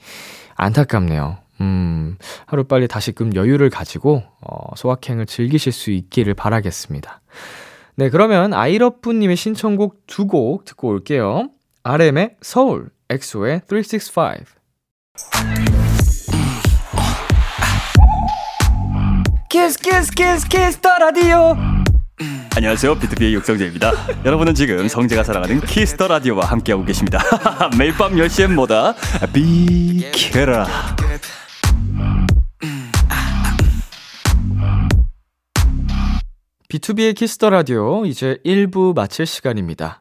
안타깝네요. 0.55 1.37
음, 1.61 2.17
하루빨리 2.47 2.89
다시금 2.89 3.35
여유를 3.35 3.69
가지고, 3.69 4.23
어, 4.41 4.75
소확행을 4.75 5.27
즐기실 5.27 5.71
수 5.73 5.91
있기를 5.91 6.33
바라겠습니다. 6.33 7.21
네, 7.97 8.09
그러면 8.11 8.55
아이러프님의 8.55 9.37
신청곡 9.37 10.07
두 10.07 10.27
곡 10.27 10.65
듣고 10.65 10.89
올게요. 10.89 11.51
RM의 11.85 12.37
서울, 12.41 12.91
엑소의 13.11 13.63
365. 13.69 14.45
Kiss 19.51 19.79
Kiss 19.79 20.11
Kiss 20.13 20.49
Kiss 20.49 20.79
the 20.81 20.97
Radio 20.99 21.55
안녕하세요. 22.57 22.95
BTOB의 22.99 23.35
육성재입니다. 23.35 23.93
여러분은 24.25 24.55
지금 24.55 24.89
성재가 24.89 25.25
사랑하는 25.25 25.61
Kiss 25.63 25.89
the 25.89 26.09
Radio와 26.09 26.47
함께하고 26.47 26.85
계십니다. 26.85 27.19
매일 27.79 27.93
밤 27.95 28.15
10시엔 28.15 28.55
뭐다? 28.55 28.95
비키라. 29.33 30.67
B2B의 36.73 37.15
키스터 37.15 37.51
라디오 37.51 38.07
이제 38.07 38.39
1부 38.47 38.95
마칠 38.95 39.27
시간입니다. 39.27 40.01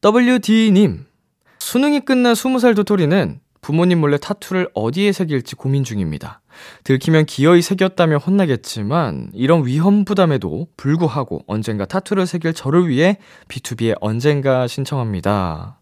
WD님, 0.00 1.06
수능이 1.58 2.04
끝난 2.04 2.34
20살 2.34 2.76
도토리는 2.76 3.40
부모님 3.60 3.98
몰래 3.98 4.16
타투를 4.18 4.68
어디에 4.74 5.10
새길지 5.10 5.56
고민 5.56 5.82
중입니다. 5.82 6.40
들키면 6.84 7.26
기어이 7.26 7.62
새겼다며 7.62 8.18
혼나겠지만 8.18 9.32
이런 9.34 9.66
위험 9.66 10.04
부담에도 10.04 10.68
불구하고 10.76 11.42
언젠가 11.48 11.84
타투를 11.84 12.28
새길 12.28 12.54
저를 12.54 12.86
위해 12.86 13.18
B2B의 13.48 13.96
언젠가 14.00 14.68
신청합니다. 14.68 15.80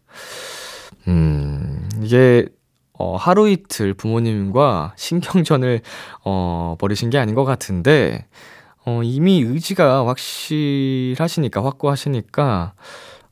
음, 1.08 1.86
이게 2.02 2.46
어, 2.94 3.16
하루 3.16 3.50
이틀 3.50 3.92
부모님과 3.92 4.94
신경전을 4.96 5.82
어, 6.24 6.76
벌이신 6.78 7.10
게 7.10 7.18
아닌 7.18 7.34
것 7.34 7.44
같은데 7.44 8.28
어, 8.84 9.00
이미 9.04 9.42
의지가 9.42 10.06
확실하시니까, 10.08 11.64
확고하시니까, 11.64 12.74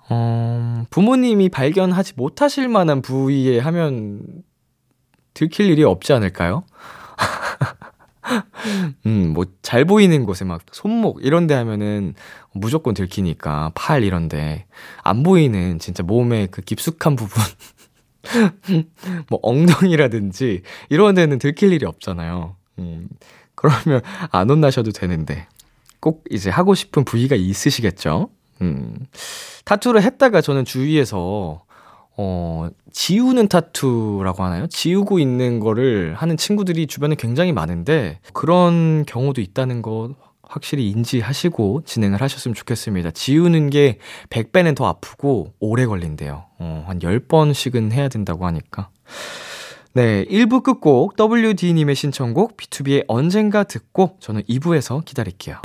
어, 0.08 0.84
부모님이 0.90 1.48
발견하지 1.48 2.14
못하실 2.16 2.68
만한 2.68 3.02
부위에 3.02 3.58
하면 3.58 4.22
들킬 5.34 5.70
일이 5.70 5.82
없지 5.82 6.12
않을까요? 6.12 6.64
음, 9.06 9.32
뭐, 9.34 9.44
잘 9.62 9.84
보이는 9.84 10.24
곳에 10.24 10.44
막 10.44 10.62
손목 10.72 11.24
이런 11.24 11.46
데 11.48 11.54
하면은 11.54 12.14
무조건 12.54 12.94
들키니까, 12.94 13.72
팔 13.74 14.04
이런 14.04 14.28
데. 14.28 14.66
안 15.02 15.24
보이는 15.24 15.80
진짜 15.80 16.04
몸의 16.04 16.48
그 16.52 16.62
깊숙한 16.62 17.16
부분. 17.16 17.42
뭐, 19.30 19.40
엉덩이라든지 19.42 20.62
이런 20.90 21.14
데는 21.16 21.38
들킬 21.40 21.72
일이 21.72 21.86
없잖아요. 21.86 22.56
음, 22.78 23.08
그러면 23.60 24.00
안 24.30 24.48
혼나셔도 24.50 24.92
되는데. 24.92 25.46
꼭 26.00 26.24
이제 26.30 26.48
하고 26.48 26.74
싶은 26.74 27.04
부위가 27.04 27.36
있으시겠죠? 27.36 28.30
음. 28.62 29.06
타투를 29.66 30.02
했다가 30.02 30.40
저는 30.40 30.64
주위에서, 30.64 31.62
어, 32.16 32.68
지우는 32.92 33.48
타투라고 33.48 34.42
하나요? 34.42 34.66
지우고 34.66 35.18
있는 35.18 35.60
거를 35.60 36.14
하는 36.14 36.36
친구들이 36.38 36.86
주변에 36.86 37.14
굉장히 37.16 37.52
많은데, 37.52 38.18
그런 38.32 39.04
경우도 39.06 39.42
있다는 39.42 39.82
거 39.82 40.14
확실히 40.42 40.88
인지하시고 40.90 41.82
진행을 41.84 42.20
하셨으면 42.20 42.54
좋겠습니다. 42.54 43.12
지우는 43.12 43.70
게 43.70 43.98
100배는 44.30 44.74
더 44.74 44.86
아프고 44.86 45.52
오래 45.60 45.86
걸린대요. 45.86 46.44
어, 46.58 46.84
한 46.86 46.98
10번씩은 46.98 47.92
해야 47.92 48.08
된다고 48.08 48.46
하니까. 48.46 48.90
네, 49.92 50.24
1부 50.26 50.62
끝곡 50.62 51.16
WD님의 51.18 51.96
신청곡 51.96 52.56
B2B의 52.56 53.04
언젠가 53.08 53.64
듣고 53.64 54.16
저는 54.20 54.42
2부에서 54.42 55.04
기다릴게요. 55.04 55.56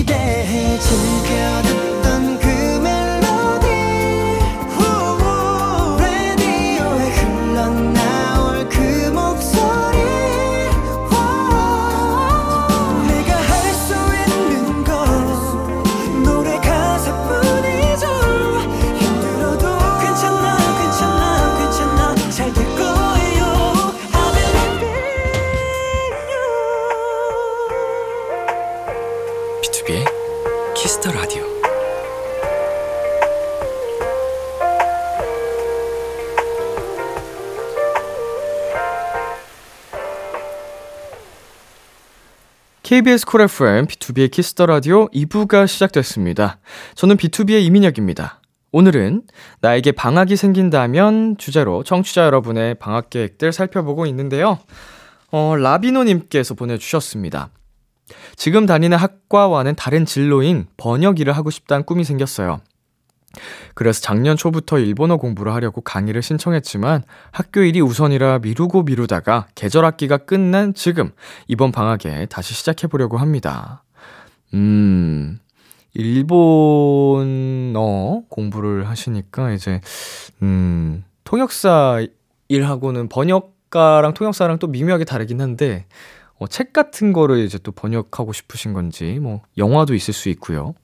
B2B의 29.86 30.04
키스터 30.74 31.12
라디오. 31.12 31.44
KBS 42.82 43.26
쿨 43.26 43.42
FM, 43.42 43.86
B2B의 43.86 44.30
키스터 44.30 44.66
라디오 44.66 45.08
2부가 45.08 45.68
시작됐습니다. 45.68 46.58
저는 46.96 47.16
BTOB의 47.16 47.64
이민혁입니다. 47.64 48.40
오늘은 48.72 49.22
나에게 49.60 49.92
방학이 49.92 50.36
생긴다면 50.36 51.36
주제로 51.38 51.84
청취자 51.84 52.24
여러분의 52.24 52.74
방학 52.74 53.10
계획들 53.10 53.52
살펴보고 53.52 54.06
있는데요. 54.06 54.58
어, 55.30 55.54
라비노님께서 55.56 56.54
보내주셨습니다. 56.54 57.50
지금 58.36 58.66
다니는 58.66 58.96
학과와는 58.96 59.74
다른 59.74 60.04
진로인 60.04 60.66
번역 60.76 61.20
일을 61.20 61.32
하고 61.32 61.50
싶다는 61.50 61.84
꿈이 61.84 62.04
생겼어요. 62.04 62.60
그래서 63.74 64.00
작년 64.00 64.36
초부터 64.36 64.78
일본어 64.78 65.16
공부를 65.16 65.52
하려고 65.52 65.80
강의를 65.80 66.22
신청했지만 66.22 67.02
학교 67.32 67.60
일이 67.60 67.80
우선이라 67.80 68.38
미루고 68.38 68.84
미루다가 68.84 69.48
계절 69.54 69.84
학기가 69.84 70.16
끝난 70.18 70.72
지금 70.74 71.10
이번 71.46 71.72
방학에 71.72 72.26
다시 72.26 72.54
시작해 72.54 72.86
보려고 72.86 73.18
합니다. 73.18 73.82
음. 74.54 75.38
일본어 75.98 77.24
공부를 78.28 78.86
하시니까 78.88 79.52
이제 79.52 79.80
음, 80.42 81.04
통역사 81.24 82.06
일하고는 82.48 83.08
번역가랑 83.08 84.12
통역사랑 84.12 84.58
또 84.58 84.66
미묘하게 84.66 85.04
다르긴 85.04 85.40
한데 85.40 85.86
어, 86.38 86.46
책 86.46 86.72
같은 86.72 87.12
거를 87.12 87.38
이제 87.38 87.58
또 87.58 87.72
번역하고 87.72 88.32
싶으신 88.32 88.72
건지, 88.72 89.18
뭐, 89.20 89.42
영화도 89.56 89.94
있을 89.94 90.12
수 90.12 90.28
있고요. 90.28 90.74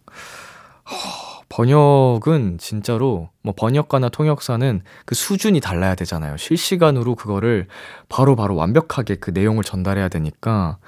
허, 0.90 1.42
번역은 1.48 2.56
진짜로, 2.58 3.28
뭐, 3.42 3.52
번역가나 3.54 4.08
통역사는 4.08 4.80
그 5.04 5.14
수준이 5.14 5.60
달라야 5.60 5.94
되잖아요. 5.94 6.38
실시간으로 6.38 7.14
그거를 7.14 7.66
바로바로 8.08 8.36
바로 8.36 8.56
완벽하게 8.56 9.16
그 9.16 9.30
내용을 9.30 9.62
전달해야 9.62 10.08
되니까, 10.08 10.78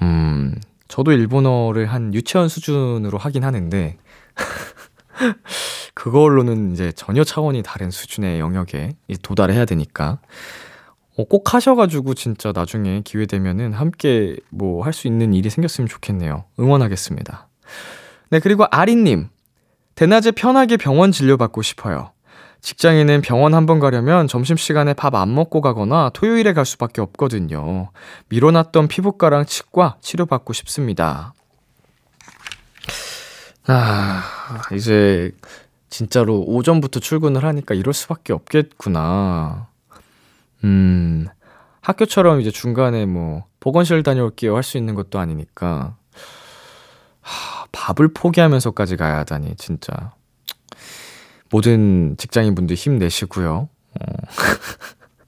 음, 0.00 0.54
저도 0.86 1.10
일본어를 1.10 1.86
한 1.86 2.14
유치원 2.14 2.48
수준으로 2.48 3.18
하긴 3.18 3.42
하는데, 3.42 3.98
그걸로는 5.94 6.70
이제 6.72 6.92
전혀 6.92 7.24
차원이 7.24 7.64
다른 7.64 7.90
수준의 7.90 8.38
영역에 8.38 8.92
도달해야 9.22 9.64
되니까, 9.64 10.20
어, 11.18 11.24
꼭 11.24 11.52
하셔가지고 11.52 12.14
진짜 12.14 12.52
나중에 12.54 13.02
기회 13.04 13.26
되면은 13.26 13.72
함께 13.72 14.36
뭐 14.50 14.84
할 14.84 14.92
수 14.92 15.06
있는 15.08 15.34
일이 15.34 15.50
생겼으면 15.50 15.88
좋겠네요. 15.88 16.44
응원하겠습니다. 16.60 17.48
네, 18.30 18.40
그리고 18.40 18.64
아리님. 18.70 19.28
대낮에 19.96 20.30
편하게 20.30 20.76
병원 20.76 21.10
진료받고 21.12 21.62
싶어요. 21.62 22.12
직장인은 22.60 23.22
병원 23.22 23.54
한 23.54 23.66
번 23.66 23.80
가려면 23.80 24.28
점심시간에 24.28 24.94
밥 24.94 25.14
안 25.16 25.34
먹고 25.34 25.60
가거나 25.60 26.10
토요일에 26.14 26.52
갈 26.52 26.64
수밖에 26.64 27.00
없거든요. 27.00 27.90
미뤄놨던 28.28 28.86
피부과랑 28.88 29.46
치과 29.46 29.96
치료받고 30.00 30.52
싶습니다. 30.52 31.34
아, 33.66 34.22
이제 34.72 35.32
진짜로 35.90 36.40
오전부터 36.46 37.00
출근을 37.00 37.44
하니까 37.44 37.74
이럴 37.74 37.92
수밖에 37.94 38.32
없겠구나. 38.32 39.67
음, 40.64 41.26
학교처럼 41.80 42.40
이제 42.40 42.50
중간에 42.50 43.06
뭐 43.06 43.44
보건실 43.60 44.02
다녀올게요 44.02 44.54
할 44.54 44.62
수 44.62 44.76
있는 44.76 44.94
것도 44.94 45.18
아니니까 45.18 45.96
하, 47.20 47.66
밥을 47.72 48.12
포기하면서까지 48.14 48.96
가야 48.96 49.18
하다니 49.18 49.56
진짜 49.56 50.12
모든 51.50 52.16
직장인 52.18 52.54
분들 52.54 52.76
힘내시고요. 52.76 53.68
어. 54.00 54.04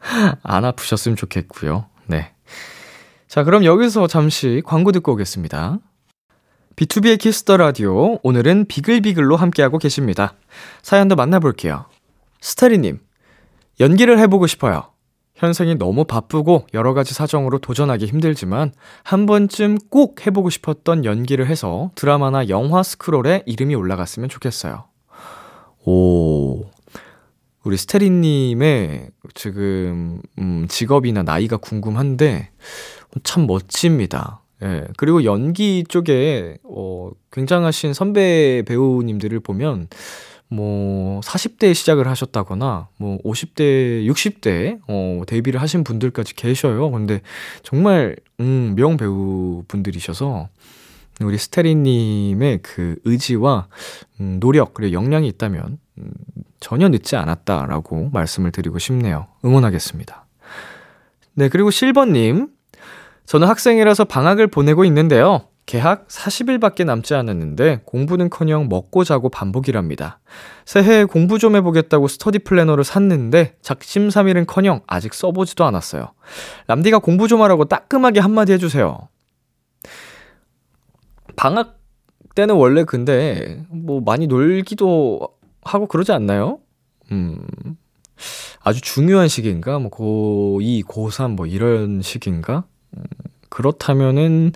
안 0.42 0.64
아프셨으면 0.64 1.16
좋겠고요. 1.16 1.86
네. 2.06 2.32
자, 3.28 3.44
그럼 3.44 3.64
여기서 3.64 4.06
잠시 4.06 4.62
광고 4.64 4.92
듣고 4.92 5.12
오겠습니다. 5.12 5.78
B2B의 6.76 7.18
키스터 7.18 7.56
라디오 7.56 8.18
오늘은 8.22 8.66
비글비글로 8.66 9.36
함께하고 9.36 9.78
계십니다. 9.78 10.34
사연도 10.82 11.14
만나볼게요. 11.16 11.86
스테리님, 12.40 13.00
연기를 13.80 14.18
해보고 14.18 14.46
싶어요. 14.46 14.90
현생이 15.40 15.76
너무 15.76 16.04
바쁘고 16.04 16.66
여러 16.74 16.92
가지 16.92 17.14
사정으로 17.14 17.58
도전하기 17.60 18.04
힘들지만 18.04 18.72
한 19.02 19.24
번쯤 19.24 19.78
꼭 19.88 20.26
해보고 20.26 20.50
싶었던 20.50 21.06
연기를 21.06 21.46
해서 21.46 21.90
드라마나 21.94 22.48
영화 22.50 22.82
스크롤에 22.82 23.44
이름이 23.46 23.74
올라갔으면 23.74 24.28
좋겠어요. 24.28 24.84
오, 25.86 26.66
우리 27.64 27.76
스테리님의 27.78 29.08
지금, 29.32 30.20
음, 30.38 30.66
직업이나 30.68 31.22
나이가 31.22 31.56
궁금한데 31.56 32.50
참 33.22 33.46
멋집니다. 33.46 34.42
예. 34.62 34.84
그리고 34.98 35.24
연기 35.24 35.84
쪽에, 35.88 36.58
어, 36.64 37.10
굉장하신 37.32 37.94
선배 37.94 38.62
배우님들을 38.66 39.40
보면 39.40 39.88
뭐 40.50 41.20
40대에 41.20 41.74
시작을 41.74 42.08
하셨다거나 42.08 42.88
뭐 42.96 43.18
50대, 43.22 44.04
60대 44.06 44.80
어 44.88 45.22
데뷔를 45.26 45.62
하신 45.62 45.84
분들까지 45.84 46.34
계셔요. 46.34 46.90
근데 46.90 47.20
정말 47.62 48.16
음 48.40 48.74
명 48.74 48.96
배우 48.96 49.62
분들이셔서 49.68 50.48
우리 51.20 51.38
스테리 51.38 51.74
님의 51.76 52.60
그 52.62 52.96
의지와 53.04 53.68
음 54.20 54.40
노력 54.40 54.74
그리고 54.74 54.92
역량이 54.92 55.28
있다면 55.28 55.78
음 55.98 56.10
전혀 56.58 56.88
늦지 56.88 57.16
않았다라고 57.16 58.10
말씀을 58.12 58.50
드리고 58.50 58.78
싶네요. 58.78 59.26
응원하겠습니다. 59.44 60.26
네, 61.34 61.48
그리고 61.48 61.70
실버 61.70 62.06
님. 62.06 62.48
저는 63.26 63.46
학생이라서 63.46 64.04
방학을 64.06 64.48
보내고 64.48 64.84
있는데요. 64.86 65.42
개학 65.70 66.08
40일밖에 66.08 66.84
남지 66.84 67.14
않았는데 67.14 67.82
공부는 67.84 68.28
커녕 68.28 68.68
먹고 68.68 69.04
자고 69.04 69.28
반복이랍니다. 69.28 70.18
새해에 70.64 71.04
공부 71.04 71.38
좀 71.38 71.54
해보겠다고 71.54 72.08
스터디 72.08 72.40
플래너를 72.40 72.82
샀는데 72.82 73.54
작심삼일은 73.62 74.46
커녕 74.46 74.80
아직 74.88 75.14
써보지도 75.14 75.64
않았어요. 75.64 76.12
람디가 76.66 76.98
공부 76.98 77.28
좀 77.28 77.40
하라고 77.42 77.66
따끔하게 77.66 78.18
한마디 78.18 78.52
해주세요. 78.52 79.06
방학 81.36 81.78
때는 82.34 82.56
원래 82.56 82.82
근데 82.82 83.64
뭐 83.68 84.00
많이 84.00 84.26
놀기도 84.26 85.20
하고 85.62 85.86
그러지 85.86 86.10
않나요? 86.10 86.58
음. 87.12 87.46
아주 88.58 88.80
중요한 88.80 89.28
시기인가? 89.28 89.78
뭐 89.78 89.88
고2, 89.90 90.82
고3 90.82 91.36
뭐 91.36 91.46
이런 91.46 92.02
시기인가? 92.02 92.64
음, 92.96 93.04
그렇다면은 93.50 94.50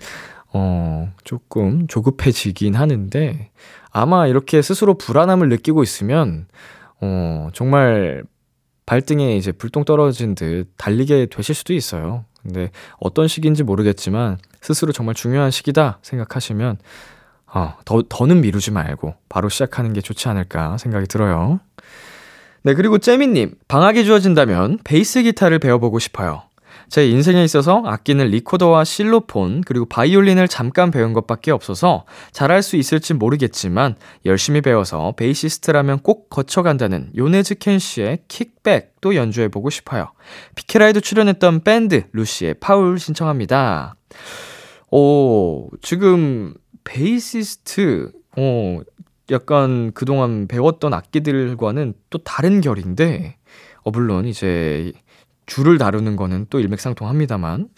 어, 0.57 1.11
조금 1.25 1.85
조급해지긴 1.85 2.75
하는데, 2.75 3.51
아마 3.91 4.25
이렇게 4.25 4.61
스스로 4.61 4.97
불안함을 4.97 5.49
느끼고 5.49 5.83
있으면, 5.83 6.47
어, 7.01 7.49
정말 7.51 8.23
발등에 8.85 9.35
이제 9.35 9.51
불똥 9.51 9.83
떨어진 9.83 10.33
듯 10.33 10.69
달리게 10.77 11.25
되실 11.25 11.53
수도 11.53 11.73
있어요. 11.73 12.23
근데 12.41 12.71
어떤 13.01 13.27
시기인지 13.27 13.63
모르겠지만, 13.63 14.37
스스로 14.61 14.93
정말 14.93 15.13
중요한 15.13 15.51
시기다 15.51 15.99
생각하시면, 16.01 16.77
어, 17.53 17.73
더, 17.83 18.01
더는 18.07 18.39
미루지 18.39 18.71
말고, 18.71 19.13
바로 19.27 19.49
시작하는 19.49 19.91
게 19.91 19.99
좋지 19.99 20.29
않을까 20.29 20.77
생각이 20.77 21.07
들어요. 21.07 21.59
네, 22.63 22.73
그리고 22.75 22.97
재미님, 22.97 23.55
방학이 23.67 24.05
주어진다면 24.05 24.79
베이스 24.85 25.21
기타를 25.21 25.59
배워보고 25.59 25.99
싶어요. 25.99 26.43
제 26.89 27.07
인생에 27.07 27.43
있어서 27.43 27.81
악기는 27.85 28.25
리코더와 28.25 28.83
실로폰, 28.83 29.61
그리고 29.61 29.85
바이올린을 29.85 30.47
잠깐 30.47 30.91
배운 30.91 31.13
것밖에 31.13 31.51
없어서 31.51 32.05
잘할 32.31 32.61
수 32.61 32.75
있을지 32.75 33.13
모르겠지만 33.13 33.95
열심히 34.25 34.61
배워서 34.61 35.13
베이시스트라면 35.17 35.99
꼭 35.99 36.29
거쳐간다는 36.29 37.11
요네즈 37.17 37.55
켄시의 37.55 38.19
KICK 38.27 38.62
BACK도 38.62 39.15
연주해보고 39.15 39.69
싶어요. 39.69 40.11
비키라에도 40.55 40.99
출연했던 40.99 41.63
밴드 41.63 42.03
루시의 42.13 42.55
파울 42.55 42.99
신청합니다. 42.99 43.95
오, 44.91 45.69
지금 45.81 46.53
베이시스트, 46.83 48.11
어, 48.37 48.79
약간 49.31 49.91
그동안 49.93 50.47
배웠던 50.47 50.93
악기들과는 50.93 51.95
또 52.09 52.19
다른 52.19 52.61
결인데, 52.61 53.37
어, 53.83 53.91
물론 53.91 54.25
이제 54.25 54.93
줄을 55.45 55.77
다루는 55.77 56.15
거는 56.15 56.47
또 56.49 56.59
일맥상통합니다만, 56.59 57.69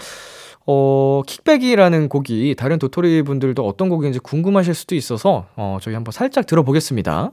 어, 0.65 1.21
킥백이라는 1.25 2.09
곡이 2.09 2.55
다른 2.55 2.77
도토리 2.79 3.21
분들도 3.23 3.65
어떤 3.65 3.89
곡인지 3.89 4.19
궁금하실 4.19 4.73
수도 4.73 4.95
있어서, 4.95 5.47
어, 5.55 5.77
저희 5.81 5.93
한번 5.93 6.11
살짝 6.11 6.45
들어보겠습니다. 6.45 7.31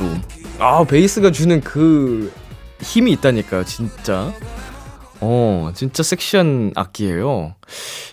똠뚜두두둠똠똠. 0.00 0.20
아, 0.58 0.84
베이스가 0.84 1.30
주는 1.30 1.60
그 1.60 2.32
힘이 2.80 3.12
있다니까요, 3.12 3.64
진짜. 3.64 4.32
어, 5.20 5.70
진짜 5.74 6.02
섹시한 6.02 6.72
악기예요. 6.74 7.54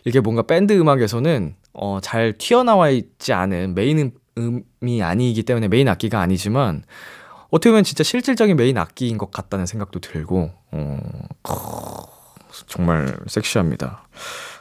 이게 0.05 0.19
뭔가 0.19 0.41
밴드 0.41 0.77
음악에서는 0.77 1.55
어, 1.73 1.99
잘 2.01 2.37
튀어나와 2.37 2.89
있지 2.89 3.33
않은 3.33 3.75
메인 3.75 4.11
음이 4.37 5.01
아니기 5.01 5.43
때문에 5.43 5.67
메인 5.67 5.87
악기가 5.87 6.19
아니지만 6.19 6.83
어떻게 7.49 7.69
보면 7.69 7.83
진짜 7.83 8.03
실질적인 8.03 8.57
메인 8.57 8.77
악기인 8.77 9.17
것 9.17 9.31
같다는 9.31 9.65
생각도 9.65 9.99
들고 9.99 10.51
어, 10.71 10.99
정말 12.67 13.17
섹시합니다. 13.27 14.07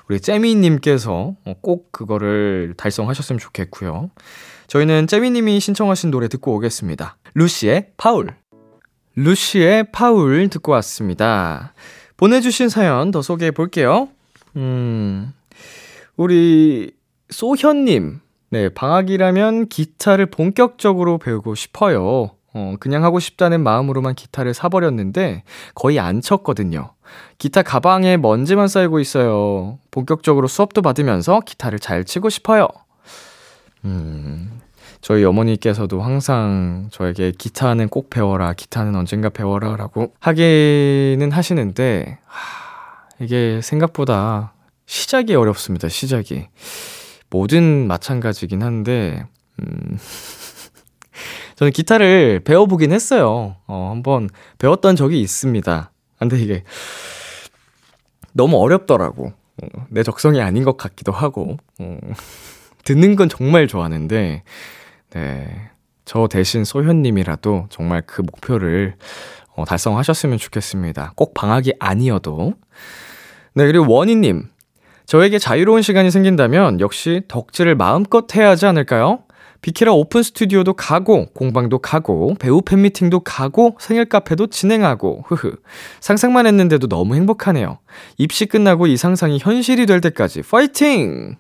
우리 0.09 0.21
재미님께서 0.21 1.35
꼭 1.63 1.91
그거를 1.91 2.75
달성하셨으면 2.77 3.41
좋겠고요. 3.41 4.11
저희는 4.69 5.07
재미님이 5.07 5.61
신청하신 5.61 6.11
노래 6.11 6.29
듣고 6.29 6.55
오겠습니다. 6.57 7.17
루시의 7.35 7.93
파울. 7.97 8.35
루시의 9.15 9.93
파울 9.93 10.49
듣고 10.49 10.73
왔습니다. 10.73 11.73
보내주신 12.17 12.69
사연 12.69 13.11
더 13.11 13.23
소개해 13.23 13.51
볼게요. 13.51 14.09
음, 14.57 15.33
우리 16.17 16.93
소현님. 17.31 18.21
네, 18.51 18.69
방학이라면 18.69 19.69
기타를 19.69 20.27
본격적으로 20.27 21.19
배우고 21.19 21.55
싶어요. 21.55 22.31
어, 22.55 22.75
그냥 22.81 23.05
하고 23.05 23.19
싶다는 23.19 23.63
마음으로만 23.63 24.15
기타를 24.15 24.55
사버렸는데 24.55 25.43
거의 25.75 25.99
안 25.99 26.21
쳤거든요. 26.21 26.93
기타 27.39 27.63
가방에 27.63 28.17
먼지만 28.17 28.69
쌓이고 28.69 28.99
있어요. 28.99 29.79
본격적으로 29.91 30.49
수업도 30.49 30.81
받으면서 30.81 31.41
기타를 31.41 31.79
잘 31.79 32.05
치고 32.05 32.31
싶어요. 32.31 32.69
음, 33.87 34.61
저희 35.01 35.25
어머니께서도 35.25 36.03
항상 36.03 36.89
저에게 36.91 37.31
기타는 37.31 37.89
꼭 37.89 38.11
배워라, 38.11 38.53
기타는 38.53 38.97
언젠가 38.97 39.29
배워라 39.29 39.77
라고 39.77 40.13
하기는 40.21 41.31
하시는데, 41.31 42.19
하, 42.25 43.09
이게 43.21 43.61
생각보다 43.63 44.53
시작이 44.87 45.35
어렵습니다, 45.35 45.89
시작이. 45.89 46.49
뭐든 47.31 47.87
마찬가지긴 47.87 48.63
한데, 48.63 49.25
음, 49.61 49.99
저는 51.55 51.73
기타를 51.73 52.41
배워보긴 52.41 52.93
했어요. 52.93 53.57
어, 53.67 53.91
한번 53.93 54.29
배웠던 54.59 54.97
적이 54.97 55.21
있습니다. 55.23 55.91
근데 56.19 56.39
이게 56.39 56.65
너무 58.33 58.59
어렵더라고. 58.59 59.33
어, 59.63 59.87
내 59.89 60.03
적성이 60.03 60.43
아닌 60.43 60.65
것 60.65 60.77
같기도 60.77 61.13
하고. 61.13 61.57
어. 61.79 61.99
듣는 62.87 63.17
건 63.17 63.29
정말 63.29 63.67
좋아하는데, 63.67 64.43
네. 65.11 65.71
저 66.07 66.29
대신 66.29 66.65
소현님이라도 66.65 67.67
정말 67.69 68.03
그 68.07 68.23
목표를 68.23 68.95
어, 69.57 69.65
달성하셨으면 69.65 70.39
좋겠습니다. 70.39 71.13
꼭 71.17 71.35
방학이 71.35 71.75
아니어도. 71.81 72.55
네, 73.55 73.67
그리고 73.67 73.93
원희님. 73.93 74.49
저에게 75.07 75.39
자유로운 75.39 75.83
시간이 75.83 76.11
생긴다면 76.11 76.81
역시 76.81 77.23
덕질을 77.29 77.75
마음껏 77.75 78.33
해야 78.37 78.51
하지 78.51 78.67
않을까요? 78.67 79.21
비키라 79.63 79.93
오픈 79.93 80.23
스튜디오도 80.23 80.75
가고, 80.75 81.27
공방도 81.33 81.79
가고, 81.79 82.35
배우 82.39 82.61
팬미팅도 82.63 83.21
가고, 83.21 83.77
생일 83.81 84.05
카페도 84.05 84.49
진행하고, 84.49 85.25
흐흐. 85.27 85.57
상상만 86.01 86.47
했는데도 86.47 86.87
너무 86.89 87.17
행복하네요. 87.17 87.79
입시 88.19 88.47
끝나고 88.47 88.87
이 88.87 88.97
상상이 88.97 89.39
현실이 89.41 89.87
될 89.87 90.01
때까지 90.01 90.43
파이팅! 90.43 91.37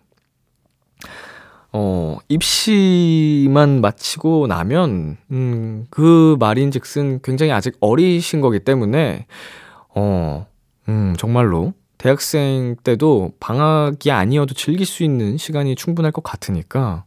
어, 1.79 2.17
입시만 2.31 3.83
마치고 3.83 4.47
나면, 4.47 5.19
음, 5.31 5.87
그 5.91 6.35
말인 6.41 6.71
즉슨 6.71 7.21
굉장히 7.23 7.53
아직 7.53 7.77
어리신 7.81 8.41
거기 8.41 8.61
때문에, 8.61 9.27
어, 9.95 10.47
음, 10.89 11.15
정말로 11.19 11.75
대학생 11.99 12.77
때도 12.83 13.33
방학이 13.41 14.11
아니어도 14.11 14.55
즐길 14.55 14.87
수 14.87 15.05
있는 15.05 15.37
시간이 15.37 15.77
충분할 15.77 16.13
것 16.13 16.25
같으니까, 16.25 17.05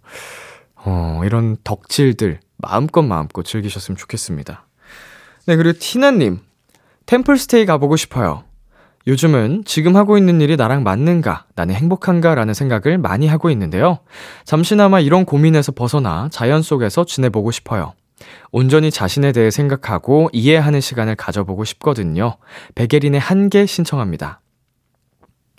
어, 0.75 1.21
이런 1.25 1.57
덕질들 1.63 2.39
마음껏 2.57 3.01
마음껏 3.01 3.41
즐기셨으면 3.41 3.97
좋겠습니다. 3.97 4.67
네, 5.47 5.55
그리고 5.55 5.79
티나님, 5.79 6.41
템플스테이 7.07 7.65
가보고 7.65 7.95
싶어요. 7.95 8.43
요즘은 9.09 9.63
지금 9.65 9.95
하고 9.95 10.19
있는 10.19 10.39
일이 10.39 10.55
나랑 10.55 10.83
맞는가, 10.83 11.47
나는 11.55 11.73
행복한가 11.73 12.35
라는 12.35 12.53
생각을 12.53 12.99
많이 12.99 13.25
하고 13.25 13.49
있는데요. 13.49 13.97
잠시나마 14.45 14.99
이런 14.99 15.25
고민에서 15.25 15.71
벗어나 15.71 16.29
자연 16.31 16.61
속에서 16.61 17.05
지내보고 17.05 17.49
싶어요. 17.49 17.93
온전히 18.51 18.91
자신에 18.91 19.31
대해 19.31 19.49
생각하고 19.49 20.29
이해하는 20.31 20.79
시간을 20.79 21.15
가져보고 21.15 21.63
싶거든요. 21.63 22.35
베게린의 22.75 23.19
한계 23.19 23.65
신청합니다. 23.65 24.41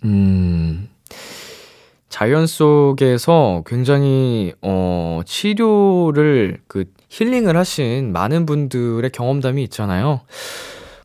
음, 0.04 0.88
자연 2.08 2.46
속에서 2.46 3.64
굉장히, 3.66 4.52
어, 4.62 5.22
치료를, 5.26 6.60
그, 6.68 6.84
힐링을 7.08 7.56
하신 7.56 8.12
많은 8.12 8.46
분들의 8.46 9.10
경험담이 9.10 9.64
있잖아요. 9.64 10.20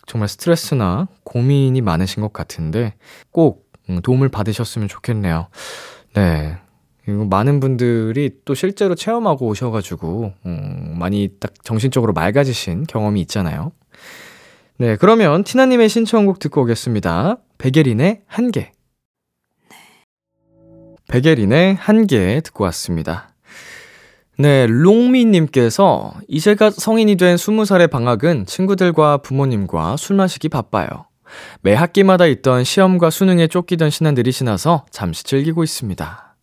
정말 0.06 0.28
스트레스나 0.28 1.08
고민이 1.24 1.82
많으신 1.82 2.22
것 2.22 2.34
같은데, 2.34 2.94
꼭 3.32 3.70
음, 3.89 4.02
도움을 4.02 4.30
받으셨으면 4.30 4.88
좋겠네요. 4.88 5.48
네. 6.15 6.58
그리고 7.04 7.26
많은 7.26 7.60
분들이 7.60 8.32
또 8.46 8.56
실제로 8.56 8.96
체험하고 8.96 9.48
오셔가지고, 9.48 10.34
음, 10.46 10.96
많이 10.98 11.30
딱 11.39 11.54
정신적으로 11.63 12.13
맑아지신 12.13 12.86
경험이 12.88 13.22
있잖아요. 13.22 13.72
네, 14.78 14.96
그러면 14.98 15.44
티나님의 15.44 15.88
신청곡 15.88 16.39
듣고 16.39 16.63
오겠습니다. 16.63 17.38
베게린의 17.58 18.24
한계. 18.26 18.72
베게린의 21.08 21.76
한계 21.76 22.41
듣고 22.41 22.63
왔습니다. 22.65 23.35
네, 24.38 24.67
롱미님께서 24.67 26.13
이제 26.28 26.56
가 26.56 26.69
성인이 26.69 27.15
된 27.15 27.38
20살의 27.38 27.89
방학은 27.89 28.45
친구들과 28.45 29.19
부모님과 29.19 29.95
술 29.95 30.17
마시기 30.17 30.50
바빠요. 30.50 31.06
매 31.62 31.74
학기마다 31.74 32.26
있던 32.26 32.65
시험과 32.65 33.12
수능에 33.12 33.48
쫓기던 33.48 33.89
신한들이 33.89 34.34
지나서 34.34 34.86
잠시 34.91 35.24
즐기고 35.24 35.63
있습니다. 35.63 36.36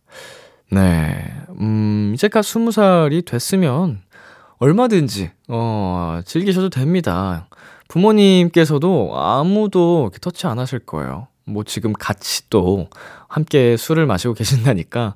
네, 0.71 1.33
음, 1.61 2.13
이제 2.15 2.27
가 2.29 2.41
20살이 2.41 3.25
됐으면 3.25 4.01
얼마든지, 4.57 5.29
어, 5.49 6.19
즐기셔도 6.25 6.71
됩니다. 6.71 7.47
부모님께서도 7.89 9.11
아무도 9.15 10.09
터치 10.19 10.47
안 10.47 10.57
하실 10.57 10.79
거예요. 10.79 11.27
뭐 11.45 11.63
지금 11.63 11.93
같이 11.93 12.49
또 12.49 12.87
함께 13.27 13.77
술을 13.77 14.07
마시고 14.07 14.33
계신다니까, 14.33 15.13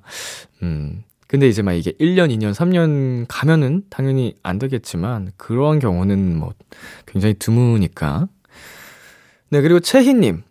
음, 0.61 1.03
근데 1.27 1.47
이제 1.47 1.61
막 1.61 1.73
이게 1.73 1.91
1년, 1.93 2.29
2년, 2.29 2.53
3년 2.53 3.25
가면은 3.27 3.83
당연히 3.89 4.35
안 4.43 4.59
되겠지만, 4.59 5.31
그런 5.35 5.79
경우는 5.79 6.37
뭐 6.37 6.53
굉장히 7.05 7.35
드무니까. 7.37 8.27
네, 9.49 9.61
그리고 9.61 9.79
채희님. 9.79 10.43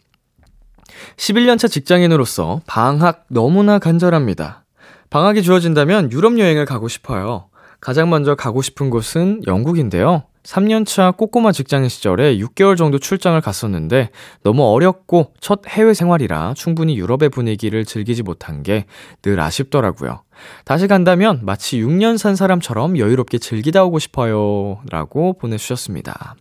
11년차 1.16 1.70
직장인으로서 1.70 2.60
방학 2.66 3.26
너무나 3.28 3.78
간절합니다. 3.78 4.64
방학이 5.10 5.42
주어진다면 5.42 6.12
유럽 6.12 6.38
여행을 6.38 6.64
가고 6.64 6.88
싶어요. 6.88 7.48
가장 7.80 8.10
먼저 8.10 8.34
가고 8.34 8.62
싶은 8.62 8.90
곳은 8.90 9.42
영국인데요. 9.46 10.24
3년차 10.46 11.16
꼬꼬마 11.16 11.50
직장인 11.52 11.88
시절에 11.88 12.38
6개월 12.38 12.76
정도 12.76 12.98
출장을 12.98 13.40
갔었는데 13.40 14.10
너무 14.44 14.64
어렵고 14.64 15.32
첫 15.40 15.62
해외 15.68 15.92
생활이라 15.92 16.54
충분히 16.54 16.96
유럽의 16.96 17.30
분위기를 17.30 17.84
즐기지 17.84 18.22
못한 18.22 18.62
게 18.62 18.86
늘 19.22 19.40
아쉽더라고요. 19.40 20.22
다시 20.64 20.86
간다면 20.86 21.40
마치 21.42 21.80
6년 21.80 22.16
산 22.18 22.36
사람처럼 22.36 22.98
여유롭게 22.98 23.38
즐기다 23.38 23.82
오고 23.84 23.98
싶어요. 23.98 24.80
라고 24.90 25.32
보내주셨습니다. 25.32 26.36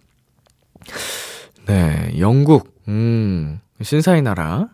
네, 1.65 2.13
영국, 2.19 2.75
음, 2.87 3.59
신사의 3.81 4.21
나라. 4.21 4.67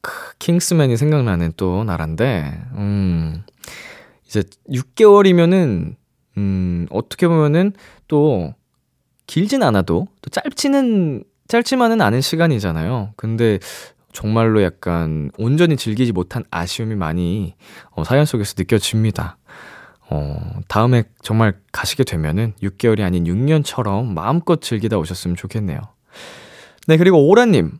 크, 0.00 0.12
킹스맨이 0.38 0.96
생각나는 0.96 1.52
또 1.56 1.84
나라인데, 1.84 2.58
음, 2.76 3.44
이제 4.26 4.42
6개월이면은, 4.70 5.96
음, 6.38 6.86
어떻게 6.90 7.26
보면은 7.26 7.72
또 8.06 8.54
길진 9.26 9.62
않아도 9.62 10.06
또 10.22 10.30
짧지는, 10.30 11.24
짧지만은 11.48 12.00
않은 12.00 12.20
시간이잖아요. 12.20 13.14
근데 13.16 13.58
정말로 14.12 14.62
약간 14.62 15.30
온전히 15.36 15.76
즐기지 15.76 16.12
못한 16.12 16.44
아쉬움이 16.50 16.94
많이 16.94 17.54
어, 17.90 18.04
사연 18.04 18.24
속에서 18.24 18.54
느껴집니다. 18.56 19.36
어, 20.10 20.60
다음에 20.68 21.04
정말 21.22 21.58
가시게 21.72 22.04
되면은 22.04 22.54
6개월이 22.62 23.02
아닌 23.02 23.24
6년처럼 23.24 24.06
마음껏 24.06 24.62
즐기다 24.62 24.96
오셨으면 24.96 25.36
좋겠네요. 25.36 25.78
네, 26.86 26.96
그리고 26.96 27.28
오라님. 27.28 27.78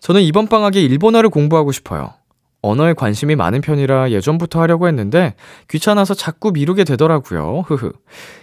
저는 0.00 0.22
이번 0.22 0.46
방학에 0.46 0.80
일본어를 0.80 1.28
공부하고 1.30 1.72
싶어요. 1.72 2.14
언어에 2.60 2.92
관심이 2.92 3.36
많은 3.36 3.60
편이라 3.60 4.10
예전부터 4.10 4.60
하려고 4.60 4.88
했는데 4.88 5.34
귀찮아서 5.70 6.14
자꾸 6.14 6.50
미루게 6.50 6.84
되더라고요. 6.84 7.64
흐흐. 7.66 7.92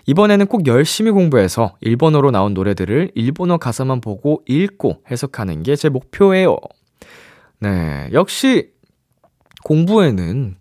이번에는 0.06 0.45
꼭 0.47 0.67
열심히 0.67 1.12
공부해서 1.12 1.75
일본어로 1.82 2.32
나온 2.32 2.54
노래들을 2.54 3.12
일본어 3.13 3.58
가사만 3.58 4.01
보고 4.01 4.41
읽고 4.47 5.04
해석하는 5.12 5.63
게 5.63 5.75
제 5.75 5.89
목표예요. 5.89 6.56
네. 7.60 8.10
역시 8.13 8.69
공부에는 9.63 10.56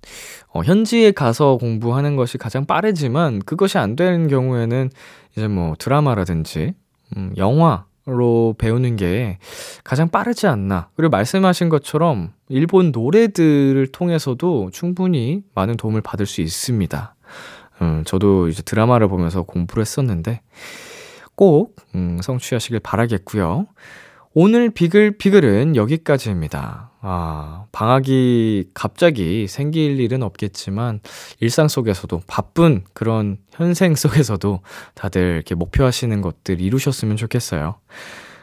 어, 0.48 0.62
현지에 0.62 1.12
가서 1.12 1.56
공부하는 1.58 2.16
것이 2.16 2.38
가장 2.38 2.64
빠르지만 2.66 3.40
그것이 3.40 3.78
안 3.78 3.96
되는 3.96 4.28
경우에는 4.28 4.90
이제 5.32 5.48
뭐 5.48 5.74
드라마라든지 5.78 6.72
음, 7.16 7.32
영화 7.36 7.84
로 8.06 8.54
배우는 8.58 8.96
게 8.96 9.38
가장 9.82 10.10
빠르지 10.10 10.46
않나. 10.46 10.90
그리고 10.94 11.10
말씀하신 11.10 11.70
것처럼 11.70 12.32
일본 12.50 12.92
노래들을 12.92 13.86
통해서도 13.92 14.70
충분히 14.72 15.42
많은 15.54 15.78
도움을 15.78 16.02
받을 16.02 16.26
수 16.26 16.42
있습니다. 16.42 17.14
음, 17.80 18.02
저도 18.04 18.48
이제 18.48 18.62
드라마를 18.62 19.08
보면서 19.08 19.42
공부를 19.42 19.80
했었는데 19.80 20.42
꼭 21.34 21.76
음, 21.94 22.18
성취하시길 22.22 22.80
바라겠고요. 22.80 23.66
오늘 24.34 24.68
비글 24.68 25.16
비글은 25.16 25.76
여기까지입니다. 25.76 26.90
아, 27.06 27.66
방학이 27.70 28.70
갑자기 28.72 29.46
생길 29.46 30.00
일은 30.00 30.22
없겠지만, 30.22 31.00
일상 31.38 31.68
속에서도, 31.68 32.22
바쁜 32.26 32.82
그런 32.94 33.36
현생 33.50 33.94
속에서도 33.94 34.60
다들 34.94 35.34
이렇게 35.34 35.54
목표하시는 35.54 36.18
것들 36.22 36.62
이루셨으면 36.62 37.16
좋겠어요. 37.18 37.74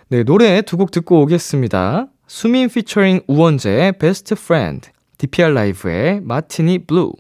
네, 0.10 0.24
노래 0.24 0.62
두 0.62 0.78
곡 0.78 0.91
듣고 0.91 1.21
오겠습니다. 1.24 2.06
수민 2.28 2.69
피처링 2.69 3.21
우원재의 3.28 3.93
Best 3.97 4.36
Friend, 4.38 4.89
DPR 5.17 5.54
라이브의 5.54 6.21
Martini 6.22 6.86
Blue. 6.86 7.14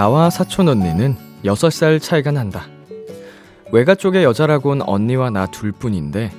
나와 0.00 0.30
사촌 0.30 0.66
언니는 0.66 1.14
6살 1.44 2.00
차이가 2.00 2.30
난다. 2.30 2.64
외가 3.70 3.94
쪽의 3.94 4.24
여자라곤 4.24 4.80
언니와 4.80 5.28
나 5.28 5.44
둘뿐인데 5.44 6.32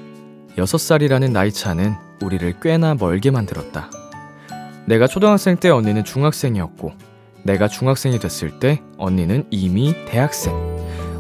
6살이라는 0.58 1.32
나이 1.32 1.52
차는 1.52 1.94
우리를 2.24 2.56
꽤나 2.60 2.96
멀게 2.96 3.30
만들었다. 3.30 3.92
내가 4.88 5.06
초등학생 5.06 5.58
때 5.58 5.70
언니는 5.70 6.04
중학생이었고 6.04 6.94
내가 7.44 7.68
중학생이 7.68 8.18
됐을 8.18 8.60
때 8.60 8.82
언니는 8.98 9.46
이미 9.52 9.94
대학생, 10.08 10.56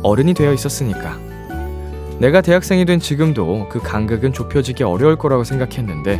어른이 0.01 0.33
되어 0.33 0.51
있었으니까. 0.51 1.19
내가 2.17 2.41
대학생이 2.41 2.85
된 2.85 2.99
지금도 2.99 3.69
그 3.69 3.79
간극은 3.79 4.33
좁혀지기 4.33 4.83
어려울 4.83 5.15
거라고 5.15 5.43
생각했는데 5.43 6.19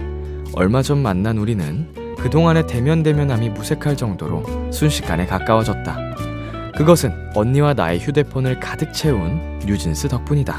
얼마 0.53 0.84
전 0.84 0.99
만난 0.99 1.39
우리는 1.39 2.01
그동안의 2.21 2.67
대면대면함이 2.67 3.49
무색할 3.49 3.97
정도로 3.97 4.43
순식간에 4.71 5.25
가까워졌다. 5.25 6.71
그것은 6.75 7.13
언니와 7.36 7.73
나의 7.73 7.99
휴대폰을 7.99 8.60
가득 8.60 8.93
채운 8.93 9.60
뉴진스 9.65 10.07
덕분이다. 10.07 10.55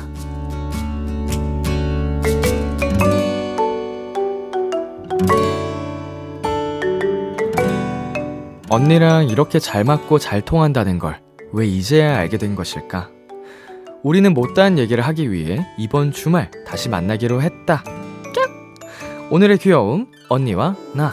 언니랑 8.68 9.28
이렇게 9.28 9.58
잘 9.58 9.84
맞고 9.84 10.18
잘 10.18 10.40
통한다는 10.40 10.98
걸 10.98 11.22
왜 11.52 11.66
이제야 11.66 12.16
알게 12.16 12.38
된 12.38 12.54
것일까? 12.54 13.10
우리는 14.02 14.32
못다한 14.32 14.78
얘기를 14.78 15.04
하기 15.04 15.30
위해 15.30 15.64
이번 15.78 16.10
주말 16.10 16.50
다시 16.66 16.88
만나기로 16.88 17.42
했다. 17.42 17.84
깍! 18.34 19.30
오늘의 19.30 19.58
귀여움, 19.58 20.06
언니와 20.28 20.74
나. 20.94 21.12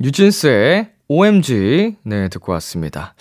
뉴진스의 0.00 0.92
OMG, 1.08 1.96
네, 2.04 2.28
듣고 2.28 2.52
왔습니다. 2.52 3.14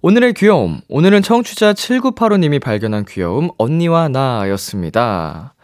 오늘의 0.00 0.34
귀여움, 0.34 0.80
오늘은 0.88 1.22
청취자 1.22 1.72
7985님이 1.72 2.62
발견한 2.62 3.04
귀여움, 3.04 3.50
언니와 3.58 4.08
나였습니다. 4.08 5.54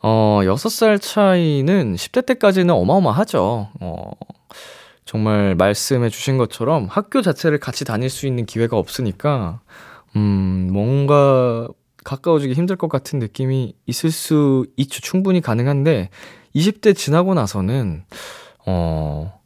어, 0.00 0.40
6살 0.44 1.00
차이는 1.00 1.96
10대 1.96 2.26
때까지는 2.26 2.72
어마어마하죠. 2.72 3.70
어, 3.80 4.10
정말 5.04 5.56
말씀해 5.56 6.10
주신 6.10 6.38
것처럼 6.38 6.86
학교 6.88 7.20
자체를 7.20 7.58
같이 7.58 7.84
다닐 7.84 8.08
수 8.08 8.28
있는 8.28 8.46
기회가 8.46 8.76
없으니까, 8.76 9.58
음, 10.14 10.68
뭔가 10.72 11.66
가까워지기 12.04 12.54
힘들 12.54 12.76
것 12.76 12.88
같은 12.88 13.18
느낌이 13.18 13.74
있을 13.86 14.12
수 14.12 14.64
있죠. 14.76 15.00
충분히 15.00 15.40
가능한데, 15.40 16.10
20대 16.54 16.94
지나고 16.94 17.34
나서는, 17.34 18.04
어, 18.64 19.37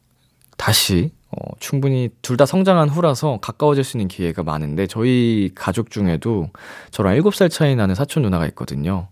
다시 0.63 1.11
어, 1.29 1.35
충분히 1.59 2.09
둘 2.21 2.37
다 2.37 2.45
성장한 2.45 2.87
후라서 2.87 3.37
가까워질 3.41 3.83
수 3.83 3.97
있는 3.97 4.07
기회가 4.07 4.43
많은데 4.43 4.87
저희 4.87 5.51
가족 5.55 5.89
중에도 5.89 6.49
저랑 6.89 7.17
7살 7.17 7.51
차이 7.51 7.75
나는 7.75 7.95
사촌 7.95 8.23
누나가 8.23 8.47
있거든요. 8.47 9.09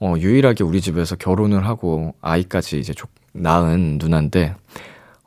어, 0.00 0.14
유일하게 0.16 0.64
우리 0.64 0.80
집에서 0.80 1.14
결혼을 1.14 1.66
하고 1.66 2.14
아이까지 2.22 2.78
이제 2.78 2.94
조, 2.94 3.08
낳은 3.34 3.98
누나인데 4.00 4.54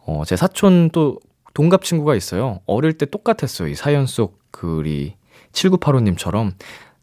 어, 0.07 0.23
제 0.25 0.35
사촌 0.35 0.89
또 0.89 1.19
동갑 1.53 1.83
친구가 1.83 2.15
있어요. 2.15 2.61
어릴 2.65 2.93
때 2.93 3.05
똑같았어요. 3.05 3.67
이 3.67 3.75
사연 3.75 4.07
속 4.07 4.39
글이 4.49 5.17
7985님처럼 5.51 6.53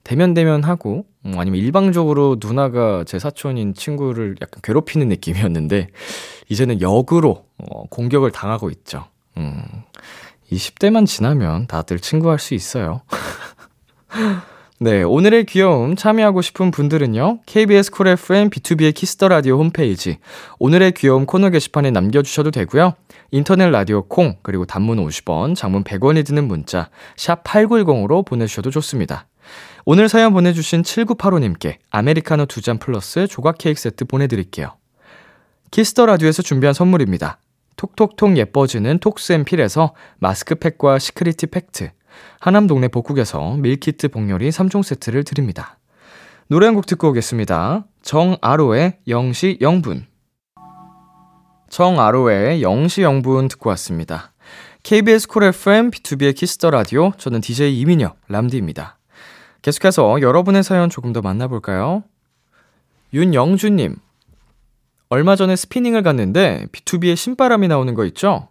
대면 0.06 0.34
대면 0.34 0.62
하고 0.62 1.04
음, 1.24 1.34
아니면 1.36 1.58
일방적으로 1.58 2.36
누나가 2.40 3.02
제 3.04 3.18
사촌인 3.18 3.74
친구를 3.74 4.36
약간 4.40 4.60
괴롭히는 4.62 5.08
느낌이었는데 5.08 5.88
이제는 6.48 6.80
역으로 6.80 7.44
어, 7.58 7.82
공격을 7.90 8.30
당하고 8.30 8.70
있죠. 8.70 9.06
음, 9.36 9.60
20대만 10.52 11.06
지나면 11.06 11.66
다들 11.66 11.98
친구할 11.98 12.38
수 12.38 12.54
있어요. 12.54 13.02
네, 14.78 15.02
오늘의 15.02 15.46
귀여움 15.46 15.96
참여하고 15.96 16.40
싶은 16.40 16.70
분들은요. 16.70 17.40
KBS 17.44 17.90
Cool 17.90 18.06
FM 18.06 18.50
비투비의 18.50 18.94
Kiss 18.94 19.13
the 19.13 19.26
Radio 19.26 19.58
홈페이지 19.58 20.18
오늘의 20.60 20.92
귀여움 20.92 21.26
코너 21.26 21.50
게시판에 21.50 21.90
남겨 21.90 22.22
주셔도 22.22 22.52
되고요. 22.52 22.94
인터넷 23.32 23.70
라디오 23.70 24.02
콩 24.06 24.36
그리고 24.42 24.66
단문 24.66 25.04
50원, 25.04 25.56
장문 25.56 25.82
100원이 25.82 26.24
드는 26.24 26.46
문자 26.46 26.90
샵 27.16 27.42
8910으로 27.42 28.24
보내 28.24 28.46
주셔도 28.46 28.70
좋습니다. 28.70 29.26
오늘 29.88 30.08
사연 30.08 30.32
보내 30.32 30.52
주신 30.52 30.82
7985님께 30.82 31.76
아메리카노 31.90 32.46
두 32.46 32.60
잔 32.60 32.78
플러스 32.78 33.28
조각 33.28 33.56
케이크 33.58 33.80
세트 33.80 34.06
보내 34.06 34.26
드릴게요. 34.26 34.74
Kiss 35.70 35.91
the 35.91 36.06
Radio에서 36.06 36.42
준비한 36.42 36.74
선물입니다. 36.74 37.38
톡톡톡 37.76 38.36
예뻐지는 38.36 38.98
톡스앤필에서 38.98 39.94
마스크팩과 40.18 40.98
시크리티 40.98 41.46
팩트, 41.46 41.92
하남 42.40 42.66
동네 42.66 42.88
복국에서 42.88 43.54
밀키트 43.58 44.08
복요리 44.08 44.48
3종 44.50 44.82
세트를 44.82 45.22
드립니다. 45.22 45.78
노래 46.48 46.66
한 46.66 46.74
곡 46.74 46.86
듣고 46.86 47.10
오겠습니다. 47.10 47.84
정아로의 48.02 48.98
영시 49.06 49.56
영분. 49.60 50.06
정아로의 51.70 52.60
영시 52.62 53.02
영분 53.02 53.46
듣고 53.46 53.70
왔습니다. 53.70 54.32
KBS 54.82 55.28
Cool 55.28 55.44
FM 55.44 55.92
비투비의 55.92 56.34
Kiss 56.34 56.55
the 56.55 56.70
Radio 56.70 57.12
저는 57.18 57.40
DJ 57.40 57.78
이민혁 57.80 58.16
람디입니다. 58.28 58.98
계속해서 59.66 60.20
여러분의 60.20 60.62
사연 60.62 60.88
조금 60.88 61.12
더 61.12 61.20
만나볼까요? 61.22 62.04
윤영주님, 63.12 63.96
얼마 65.08 65.34
전에 65.34 65.56
스피닝을 65.56 66.04
갔는데 66.04 66.66
B2B에 66.70 67.16
신바람이 67.16 67.66
나오는 67.66 67.92
거 67.94 68.04
있죠? 68.04 68.46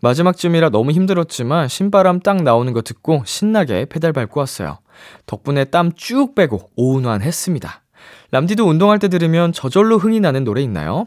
마지막쯤이라 0.00 0.70
너무 0.70 0.90
힘들었지만 0.90 1.68
신바람 1.68 2.18
딱 2.18 2.42
나오는 2.42 2.72
거 2.72 2.82
듣고 2.82 3.22
신나게 3.24 3.84
페달 3.84 4.12
밟고 4.12 4.40
왔어요. 4.40 4.78
덕분에 5.26 5.66
땀 5.66 5.92
쭉 5.94 6.34
빼고 6.34 6.70
오운환 6.74 7.22
했습니다. 7.22 7.84
람디도 8.32 8.66
운동할 8.66 8.98
때 8.98 9.06
들으면 9.06 9.52
저절로 9.52 9.98
흥이 9.98 10.18
나는 10.18 10.42
노래 10.42 10.62
있나요? 10.62 11.06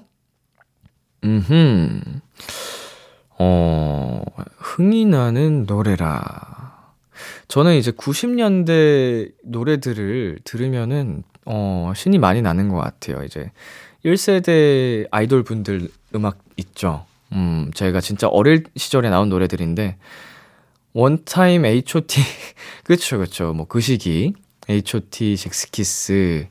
음흠. 1.26 2.00
어, 3.40 4.24
흥이 4.58 5.04
나는 5.04 5.66
노래라. 5.66 6.59
저는 7.48 7.76
이제 7.76 7.92
90년대 7.92 9.32
노래들을 9.44 10.40
들으면은, 10.44 11.24
어, 11.46 11.92
신이 11.96 12.18
많이 12.20 12.42
나는 12.42 12.70
것 12.70 12.78
같아요. 12.78 13.24
이제 13.24 13.52
1세대 14.06 15.08
아이돌 15.12 15.44
분들 15.44 15.90
음악 16.16 16.40
있죠. 16.58 17.06
음, 17.32 17.70
제가 17.74 18.02
진짜 18.02 18.28
어릴 18.28 18.64
시절에 18.76 19.10
나온 19.10 19.30
노래들인데, 19.30 19.98
원타임 20.94 21.66
H.O.T. 21.66 22.22
그쵸, 22.84 23.20
그쵸. 23.20 23.54
뭐 23.54 23.66
그 23.68 23.80
시기. 23.82 24.34
H.O.T. 24.68 25.36
젝스키스, 25.38 26.48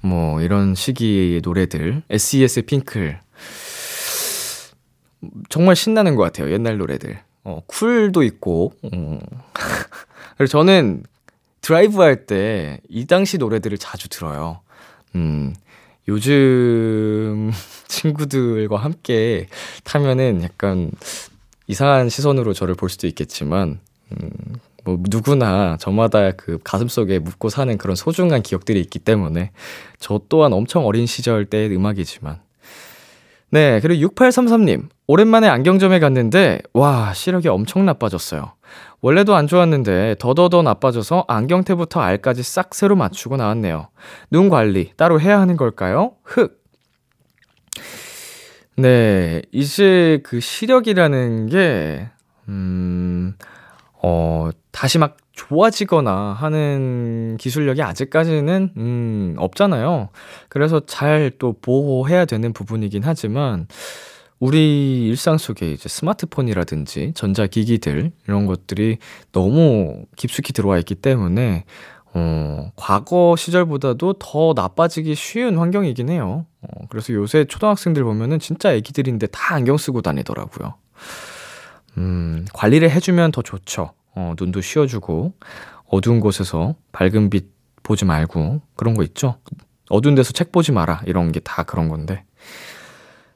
뭐 0.00 0.40
이런 0.40 0.74
시기의 0.74 1.40
노래들. 1.42 2.02
S.E.S. 2.10 2.62
핑클. 2.62 3.18
정말 5.48 5.76
신나는 5.76 6.16
것 6.16 6.22
같아요. 6.22 6.50
옛날 6.52 6.78
노래들. 6.78 7.18
어, 7.44 7.60
쿨도 7.66 8.22
있고, 8.22 8.72
음. 8.92 9.18
그래서 10.40 10.52
저는 10.52 11.02
드라이브 11.60 12.00
할 12.00 12.24
때 12.24 12.80
이 12.88 13.04
당시 13.04 13.36
노래들을 13.36 13.76
자주 13.76 14.08
들어요. 14.08 14.60
음, 15.14 15.54
요즘 16.08 17.50
친구들과 17.88 18.78
함께 18.78 19.48
타면은 19.84 20.42
약간 20.42 20.92
이상한 21.66 22.08
시선으로 22.08 22.54
저를 22.54 22.74
볼 22.74 22.88
수도 22.88 23.06
있겠지만, 23.06 23.80
음, 24.12 24.30
뭐 24.84 24.96
누구나 25.10 25.76
저마다 25.78 26.30
그 26.32 26.58
가슴속에 26.64 27.18
묻고 27.18 27.50
사는 27.50 27.76
그런 27.76 27.94
소중한 27.94 28.40
기억들이 28.42 28.80
있기 28.80 28.98
때문에 28.98 29.50
저 29.98 30.22
또한 30.30 30.54
엄청 30.54 30.86
어린 30.86 31.04
시절 31.04 31.44
때의 31.44 31.76
음악이지만 31.76 32.40
네, 33.50 33.80
그리고 33.80 34.08
6833님. 34.08 34.88
오랜만에 35.06 35.48
안경점에 35.48 35.98
갔는데, 35.98 36.60
와, 36.72 37.12
시력이 37.12 37.48
엄청 37.48 37.84
나빠졌어요. 37.84 38.52
원래도 39.02 39.34
안 39.34 39.46
좋았는데, 39.46 40.16
더더더 40.18 40.62
나빠져서 40.62 41.24
안경테부터 41.28 42.00
알까지 42.00 42.42
싹 42.42 42.74
새로 42.74 42.96
맞추고 42.96 43.36
나왔네요. 43.36 43.88
눈 44.30 44.48
관리 44.50 44.92
따로 44.96 45.20
해야 45.20 45.40
하는 45.40 45.56
걸까요? 45.56 46.12
흑. 46.24 46.60
네, 48.76 49.42
이제 49.52 50.20
그 50.22 50.40
시력이라는 50.40 51.46
게, 51.48 52.08
음, 52.48 53.34
어, 54.02 54.50
다시 54.70 54.98
막 54.98 55.16
좋아지거나 55.32 56.32
하는 56.38 57.36
기술력이 57.38 57.82
아직까지는, 57.82 58.72
음, 58.76 59.34
없잖아요. 59.38 60.08
그래서 60.48 60.80
잘 60.86 61.32
또 61.38 61.54
보호해야 61.60 62.24
되는 62.26 62.52
부분이긴 62.52 63.02
하지만, 63.04 63.66
우리 64.40 65.06
일상 65.06 65.36
속에 65.36 65.70
이제 65.70 65.88
스마트폰이라든지 65.88 67.12
전자기기들, 67.14 68.10
이런 68.26 68.46
것들이 68.46 68.96
너무 69.32 70.06
깊숙이 70.16 70.52
들어와 70.54 70.78
있기 70.78 70.94
때문에, 70.94 71.64
어, 72.14 72.72
과거 72.74 73.36
시절보다도 73.36 74.14
더 74.14 74.52
나빠지기 74.56 75.14
쉬운 75.14 75.58
환경이긴 75.58 76.08
해요. 76.08 76.46
어, 76.62 76.86
그래서 76.88 77.12
요새 77.12 77.44
초등학생들 77.44 78.02
보면은 78.02 78.38
진짜 78.38 78.72
애기들인데 78.72 79.26
다 79.28 79.54
안경 79.54 79.76
쓰고 79.76 80.00
다니더라고요. 80.02 80.74
음, 81.98 82.46
관리를 82.54 82.90
해주면 82.90 83.32
더 83.32 83.42
좋죠. 83.42 83.92
어, 84.14 84.34
눈도 84.40 84.62
쉬어주고, 84.62 85.34
어두운 85.88 86.20
곳에서 86.20 86.74
밝은 86.92 87.28
빛 87.30 87.46
보지 87.82 88.06
말고, 88.06 88.62
그런 88.74 88.94
거 88.94 89.02
있죠? 89.02 89.36
어두운 89.90 90.14
데서 90.14 90.32
책 90.32 90.50
보지 90.50 90.72
마라. 90.72 91.02
이런 91.06 91.30
게 91.32 91.40
다 91.40 91.62
그런 91.64 91.88
건데. 91.88 92.24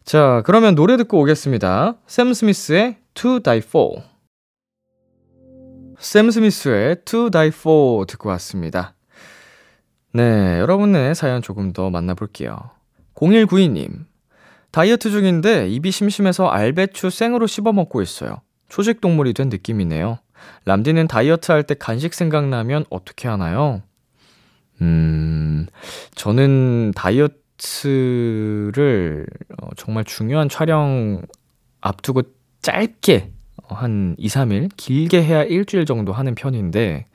자, 0.05 0.43
그러면 0.45 0.75
노래 0.75 0.97
듣고 0.97 1.21
오겠습니다. 1.21 1.97
샘 2.07 2.33
스미스의 2.35 2.97
To 3.15 3.41
Die 3.41 3.59
For. 3.65 4.03
샘 5.99 6.31
스미스의 6.31 6.97
To 7.05 7.31
Die 7.31 7.49
For 7.49 8.05
듣고 8.07 8.29
왔습니다. 8.31 8.95
네, 10.13 10.59
여러분의 10.61 11.15
사연 11.15 11.41
조금 11.43 11.73
더 11.73 11.91
만나볼게요. 11.91 12.71
0192님. 13.15 14.05
다이어트 14.71 15.11
중인데 15.11 15.69
입이 15.69 15.91
심심해서 15.91 16.49
알배추 16.49 17.11
생으로 17.11 17.47
씹어 17.47 17.73
먹고 17.73 18.03
있어요. 18.03 18.43
초식 18.69 19.01
동물이 19.01 19.33
된 19.33 19.49
느낌이네요. 19.49 20.19
람디는 20.67 21.09
다이어트 21.09 21.51
할 21.53 21.63
때 21.63 21.75
간식 21.75 22.13
생각나면 22.13 22.85
어떻게 22.91 23.29
하나요? 23.29 23.83
음, 24.83 25.67
저는 26.17 26.93
다이어트 26.95 27.37
를 28.73 29.27
어, 29.61 29.69
정말 29.77 30.05
중요한 30.05 30.49
촬영 30.49 31.23
앞두고 31.81 32.23
짧게 32.63 33.31
어, 33.63 33.75
한 33.75 34.15
2, 34.19 34.29
3일, 34.29 34.71
길게 34.77 35.23
해야 35.23 35.43
일주일 35.43 35.87
정도 35.87 36.13
하는 36.13 36.35
편인데, 36.35 37.07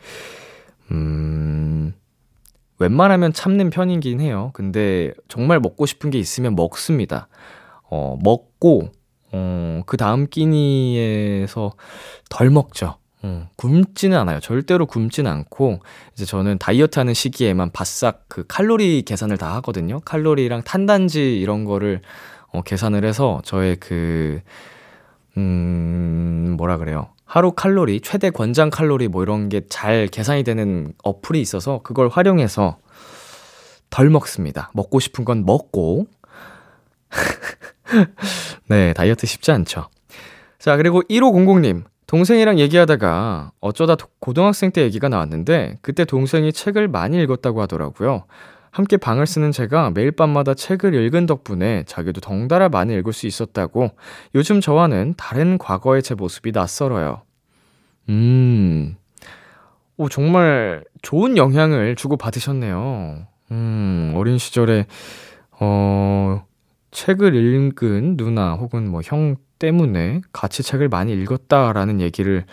음, 0.92 1.94
웬만하면 2.80 3.34
참는 3.34 3.70
편이긴 3.70 4.22
해요. 4.22 4.52
근데 4.54 5.14
정말 5.28 5.60
먹고 5.60 5.86
싶은 5.86 6.10
게 6.10 6.18
있으면 6.18 6.56
먹습니다. 6.56 7.28
어, 7.90 8.18
먹고, 8.24 8.90
어, 9.32 9.82
그 9.86 9.98
다음 9.98 10.28
끼니에서 10.28 11.74
덜 12.30 12.50
먹죠. 12.50 12.99
어, 13.22 13.50
굶지는 13.58 14.18
않아요. 14.20 14.40
절대로 14.40 14.86
굶지는 14.86 15.30
않고, 15.30 15.80
이제 16.14 16.26
저는 16.26 16.58
다이어트 16.58 17.00
하는 17.00 17.14
시기에만 17.14 17.72
바싹 17.72 18.26
그 18.30 18.46
칼로리 18.48 19.02
계산을 19.04 19.38
다 19.38 19.54
하거든요. 19.56 20.00
칼로리랑 20.02 20.64
탄단지 20.64 21.38
이런 21.40 21.66
거를 21.66 22.02
어, 22.52 22.62
계산을 22.62 23.04
해서 23.06 23.42
저의 23.44 23.76
그, 23.78 24.42
음, 25.38 26.56
뭐라 26.58 26.78
그래요. 26.78 27.10
하루 27.26 27.52
칼로리, 27.52 28.02
최대 28.02 28.30
권장 28.32 28.70
칼로리 28.72 29.08
뭐 29.08 29.22
이런 29.22 29.50
게 29.50 29.62
잘 29.70 30.08
계산이 30.08 30.44
되는 30.44 30.94
어플이 31.04 31.40
있어서 31.42 31.82
그걸 31.84 32.08
활용해서 32.10 32.80
덜 33.92 34.10
먹습니다. 34.10 34.72
먹고 34.74 35.00
싶은 35.00 35.26
건 35.26 35.46
먹고. 35.46 36.08
네, 38.68 38.94
다이어트 38.94 39.28
쉽지 39.28 39.52
않죠. 39.52 39.90
자, 40.58 40.78
그리고 40.78 41.02
1500님. 41.04 41.84
동생이랑 42.10 42.58
얘기하다가 42.58 43.52
어쩌다 43.60 43.96
고등학생 44.20 44.72
때 44.72 44.82
얘기가 44.82 45.10
나왔는데 45.10 45.78
그때 45.84 46.06
동생이 46.06 46.52
책을 46.52 46.88
많이 46.88 47.22
읽었다고 47.22 47.62
하더라고요. 47.62 48.24
함께 48.72 48.98
방을 48.98 49.28
쓰는 49.28 49.52
제가 49.52 49.92
매일 49.92 50.12
밤마다 50.12 50.56
책을 50.56 50.96
읽은 50.96 51.28
덕분에 51.28 51.84
자기도 51.86 52.20
덩달아 52.20 52.70
많이 52.70 52.96
읽을 52.96 53.14
수 53.14 53.28
있었다고 53.28 53.92
요즘 54.34 54.60
저와는 54.60 55.14
다른 55.18 55.60
과거의 55.60 56.02
제 56.02 56.16
모습이 56.16 56.52
낯설어요. 56.52 57.22
음, 58.10 58.96
오, 59.98 60.10
정말 60.10 60.84
좋은 61.04 61.38
영향을 61.38 61.96
주고 61.96 62.18
받으셨네요. 62.18 63.28
음, 63.52 64.14
어린 64.16 64.40
시절에, 64.40 64.88
어, 65.60 66.44
책을 66.92 67.36
읽은 67.36 68.18
누나 68.18 68.54
혹은 68.54 68.90
뭐 68.90 69.02
형 69.04 69.36
때문에 69.60 70.22
같이 70.34 70.64
책을 70.64 70.90
많이 70.90 71.14
읽었다라는 71.14 72.02
얘기를 72.02 72.46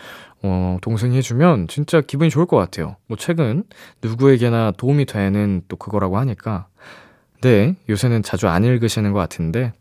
어, 0.43 0.77
동생이 0.81 1.17
해주면 1.17 1.67
진짜 1.67 2.01
기분이 2.01 2.29
좋을 2.29 2.45
것 2.45 2.57
같아요. 2.57 2.97
뭐 3.07 3.17
책은 3.17 3.63
누구에게나 4.03 4.73
도움이 4.77 5.05
되는 5.05 5.61
또 5.67 5.77
그거라고 5.77 6.17
하니까. 6.19 6.67
네, 7.41 7.75
요새는 7.89 8.23
자주 8.23 8.47
안 8.47 8.63
읽으시는 8.63 9.13
것 9.13 9.19
같은데, 9.19 9.73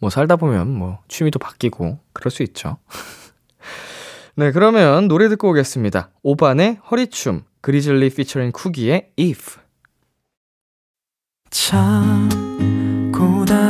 뭐 0.00 0.10
살다 0.10 0.36
보면 0.36 0.72
뭐 0.72 0.98
취미도 1.08 1.38
바뀌고 1.38 1.98
그럴 2.12 2.30
수 2.30 2.42
있죠. 2.44 2.78
네, 4.34 4.50
그러면 4.52 5.08
노래 5.08 5.28
듣고 5.28 5.50
오겠습니다. 5.50 6.10
오반의 6.22 6.78
허리춤, 6.90 7.42
그리즐리 7.60 8.10
피처링 8.10 8.52
쿠기의 8.52 9.10
If. 9.18 9.60
참 11.50 12.28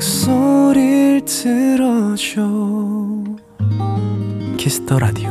목소리를 0.00 1.26
들어줘 1.26 2.40
Kiss 4.56 4.80
the 4.80 4.98
Radio 4.98 5.28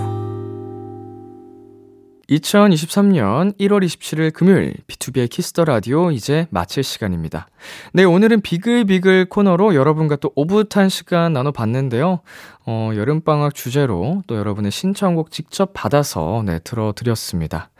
2023년 2.30 3.58
1월 3.58 3.84
27일 3.84 4.32
금요일 4.32 4.76
비투비의 4.86 5.28
Kiss 5.28 5.49
the 5.49 5.66
Radio 5.66 6.12
이제 6.12 6.46
마칠 6.52 6.84
시간입니다. 6.84 7.48
네, 7.94 8.04
오늘은 8.04 8.42
비글비글 8.42 9.30
코너로 9.30 9.74
여러분과 9.74 10.18
또 10.18 10.32
오붓한 10.36 10.90
시간 10.90 11.34
나눠 11.34 11.52
봤는데요. 11.52 12.20
어, 12.68 12.92
여름방학 12.94 13.56
주제로 13.56 14.22
또 14.28 14.38
여러분의 14.38 14.70
신청곡 14.70 15.32
직접 15.32 15.72
받아서 15.74 16.44
네, 16.46 16.60
들어 16.60 16.94
드렸습니다. 16.96 17.72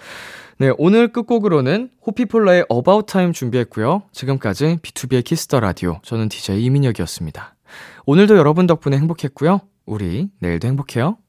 네, 0.62 0.74
오늘 0.78 1.08
끝곡으로는 1.14 1.90
호피폴라의 2.06 2.66
About 2.70 3.06
Time 3.10 3.32
준비했고요. 3.32 4.04
지금까지 4.12 4.80
비투비의 4.82 5.24
Kiss 5.24 5.45
the 5.45 5.62
Radio 5.62 6.02
저는 6.04 6.28
DJ 6.28 6.66
이민혁이었습니다. 6.66 7.56
오늘도 8.06 8.36
여러분 8.36 8.68
덕분에 8.68 8.98
행복했고요. 8.98 9.62
우리 9.86 10.28
내일도 10.40 10.68
행복해요. 10.68 11.16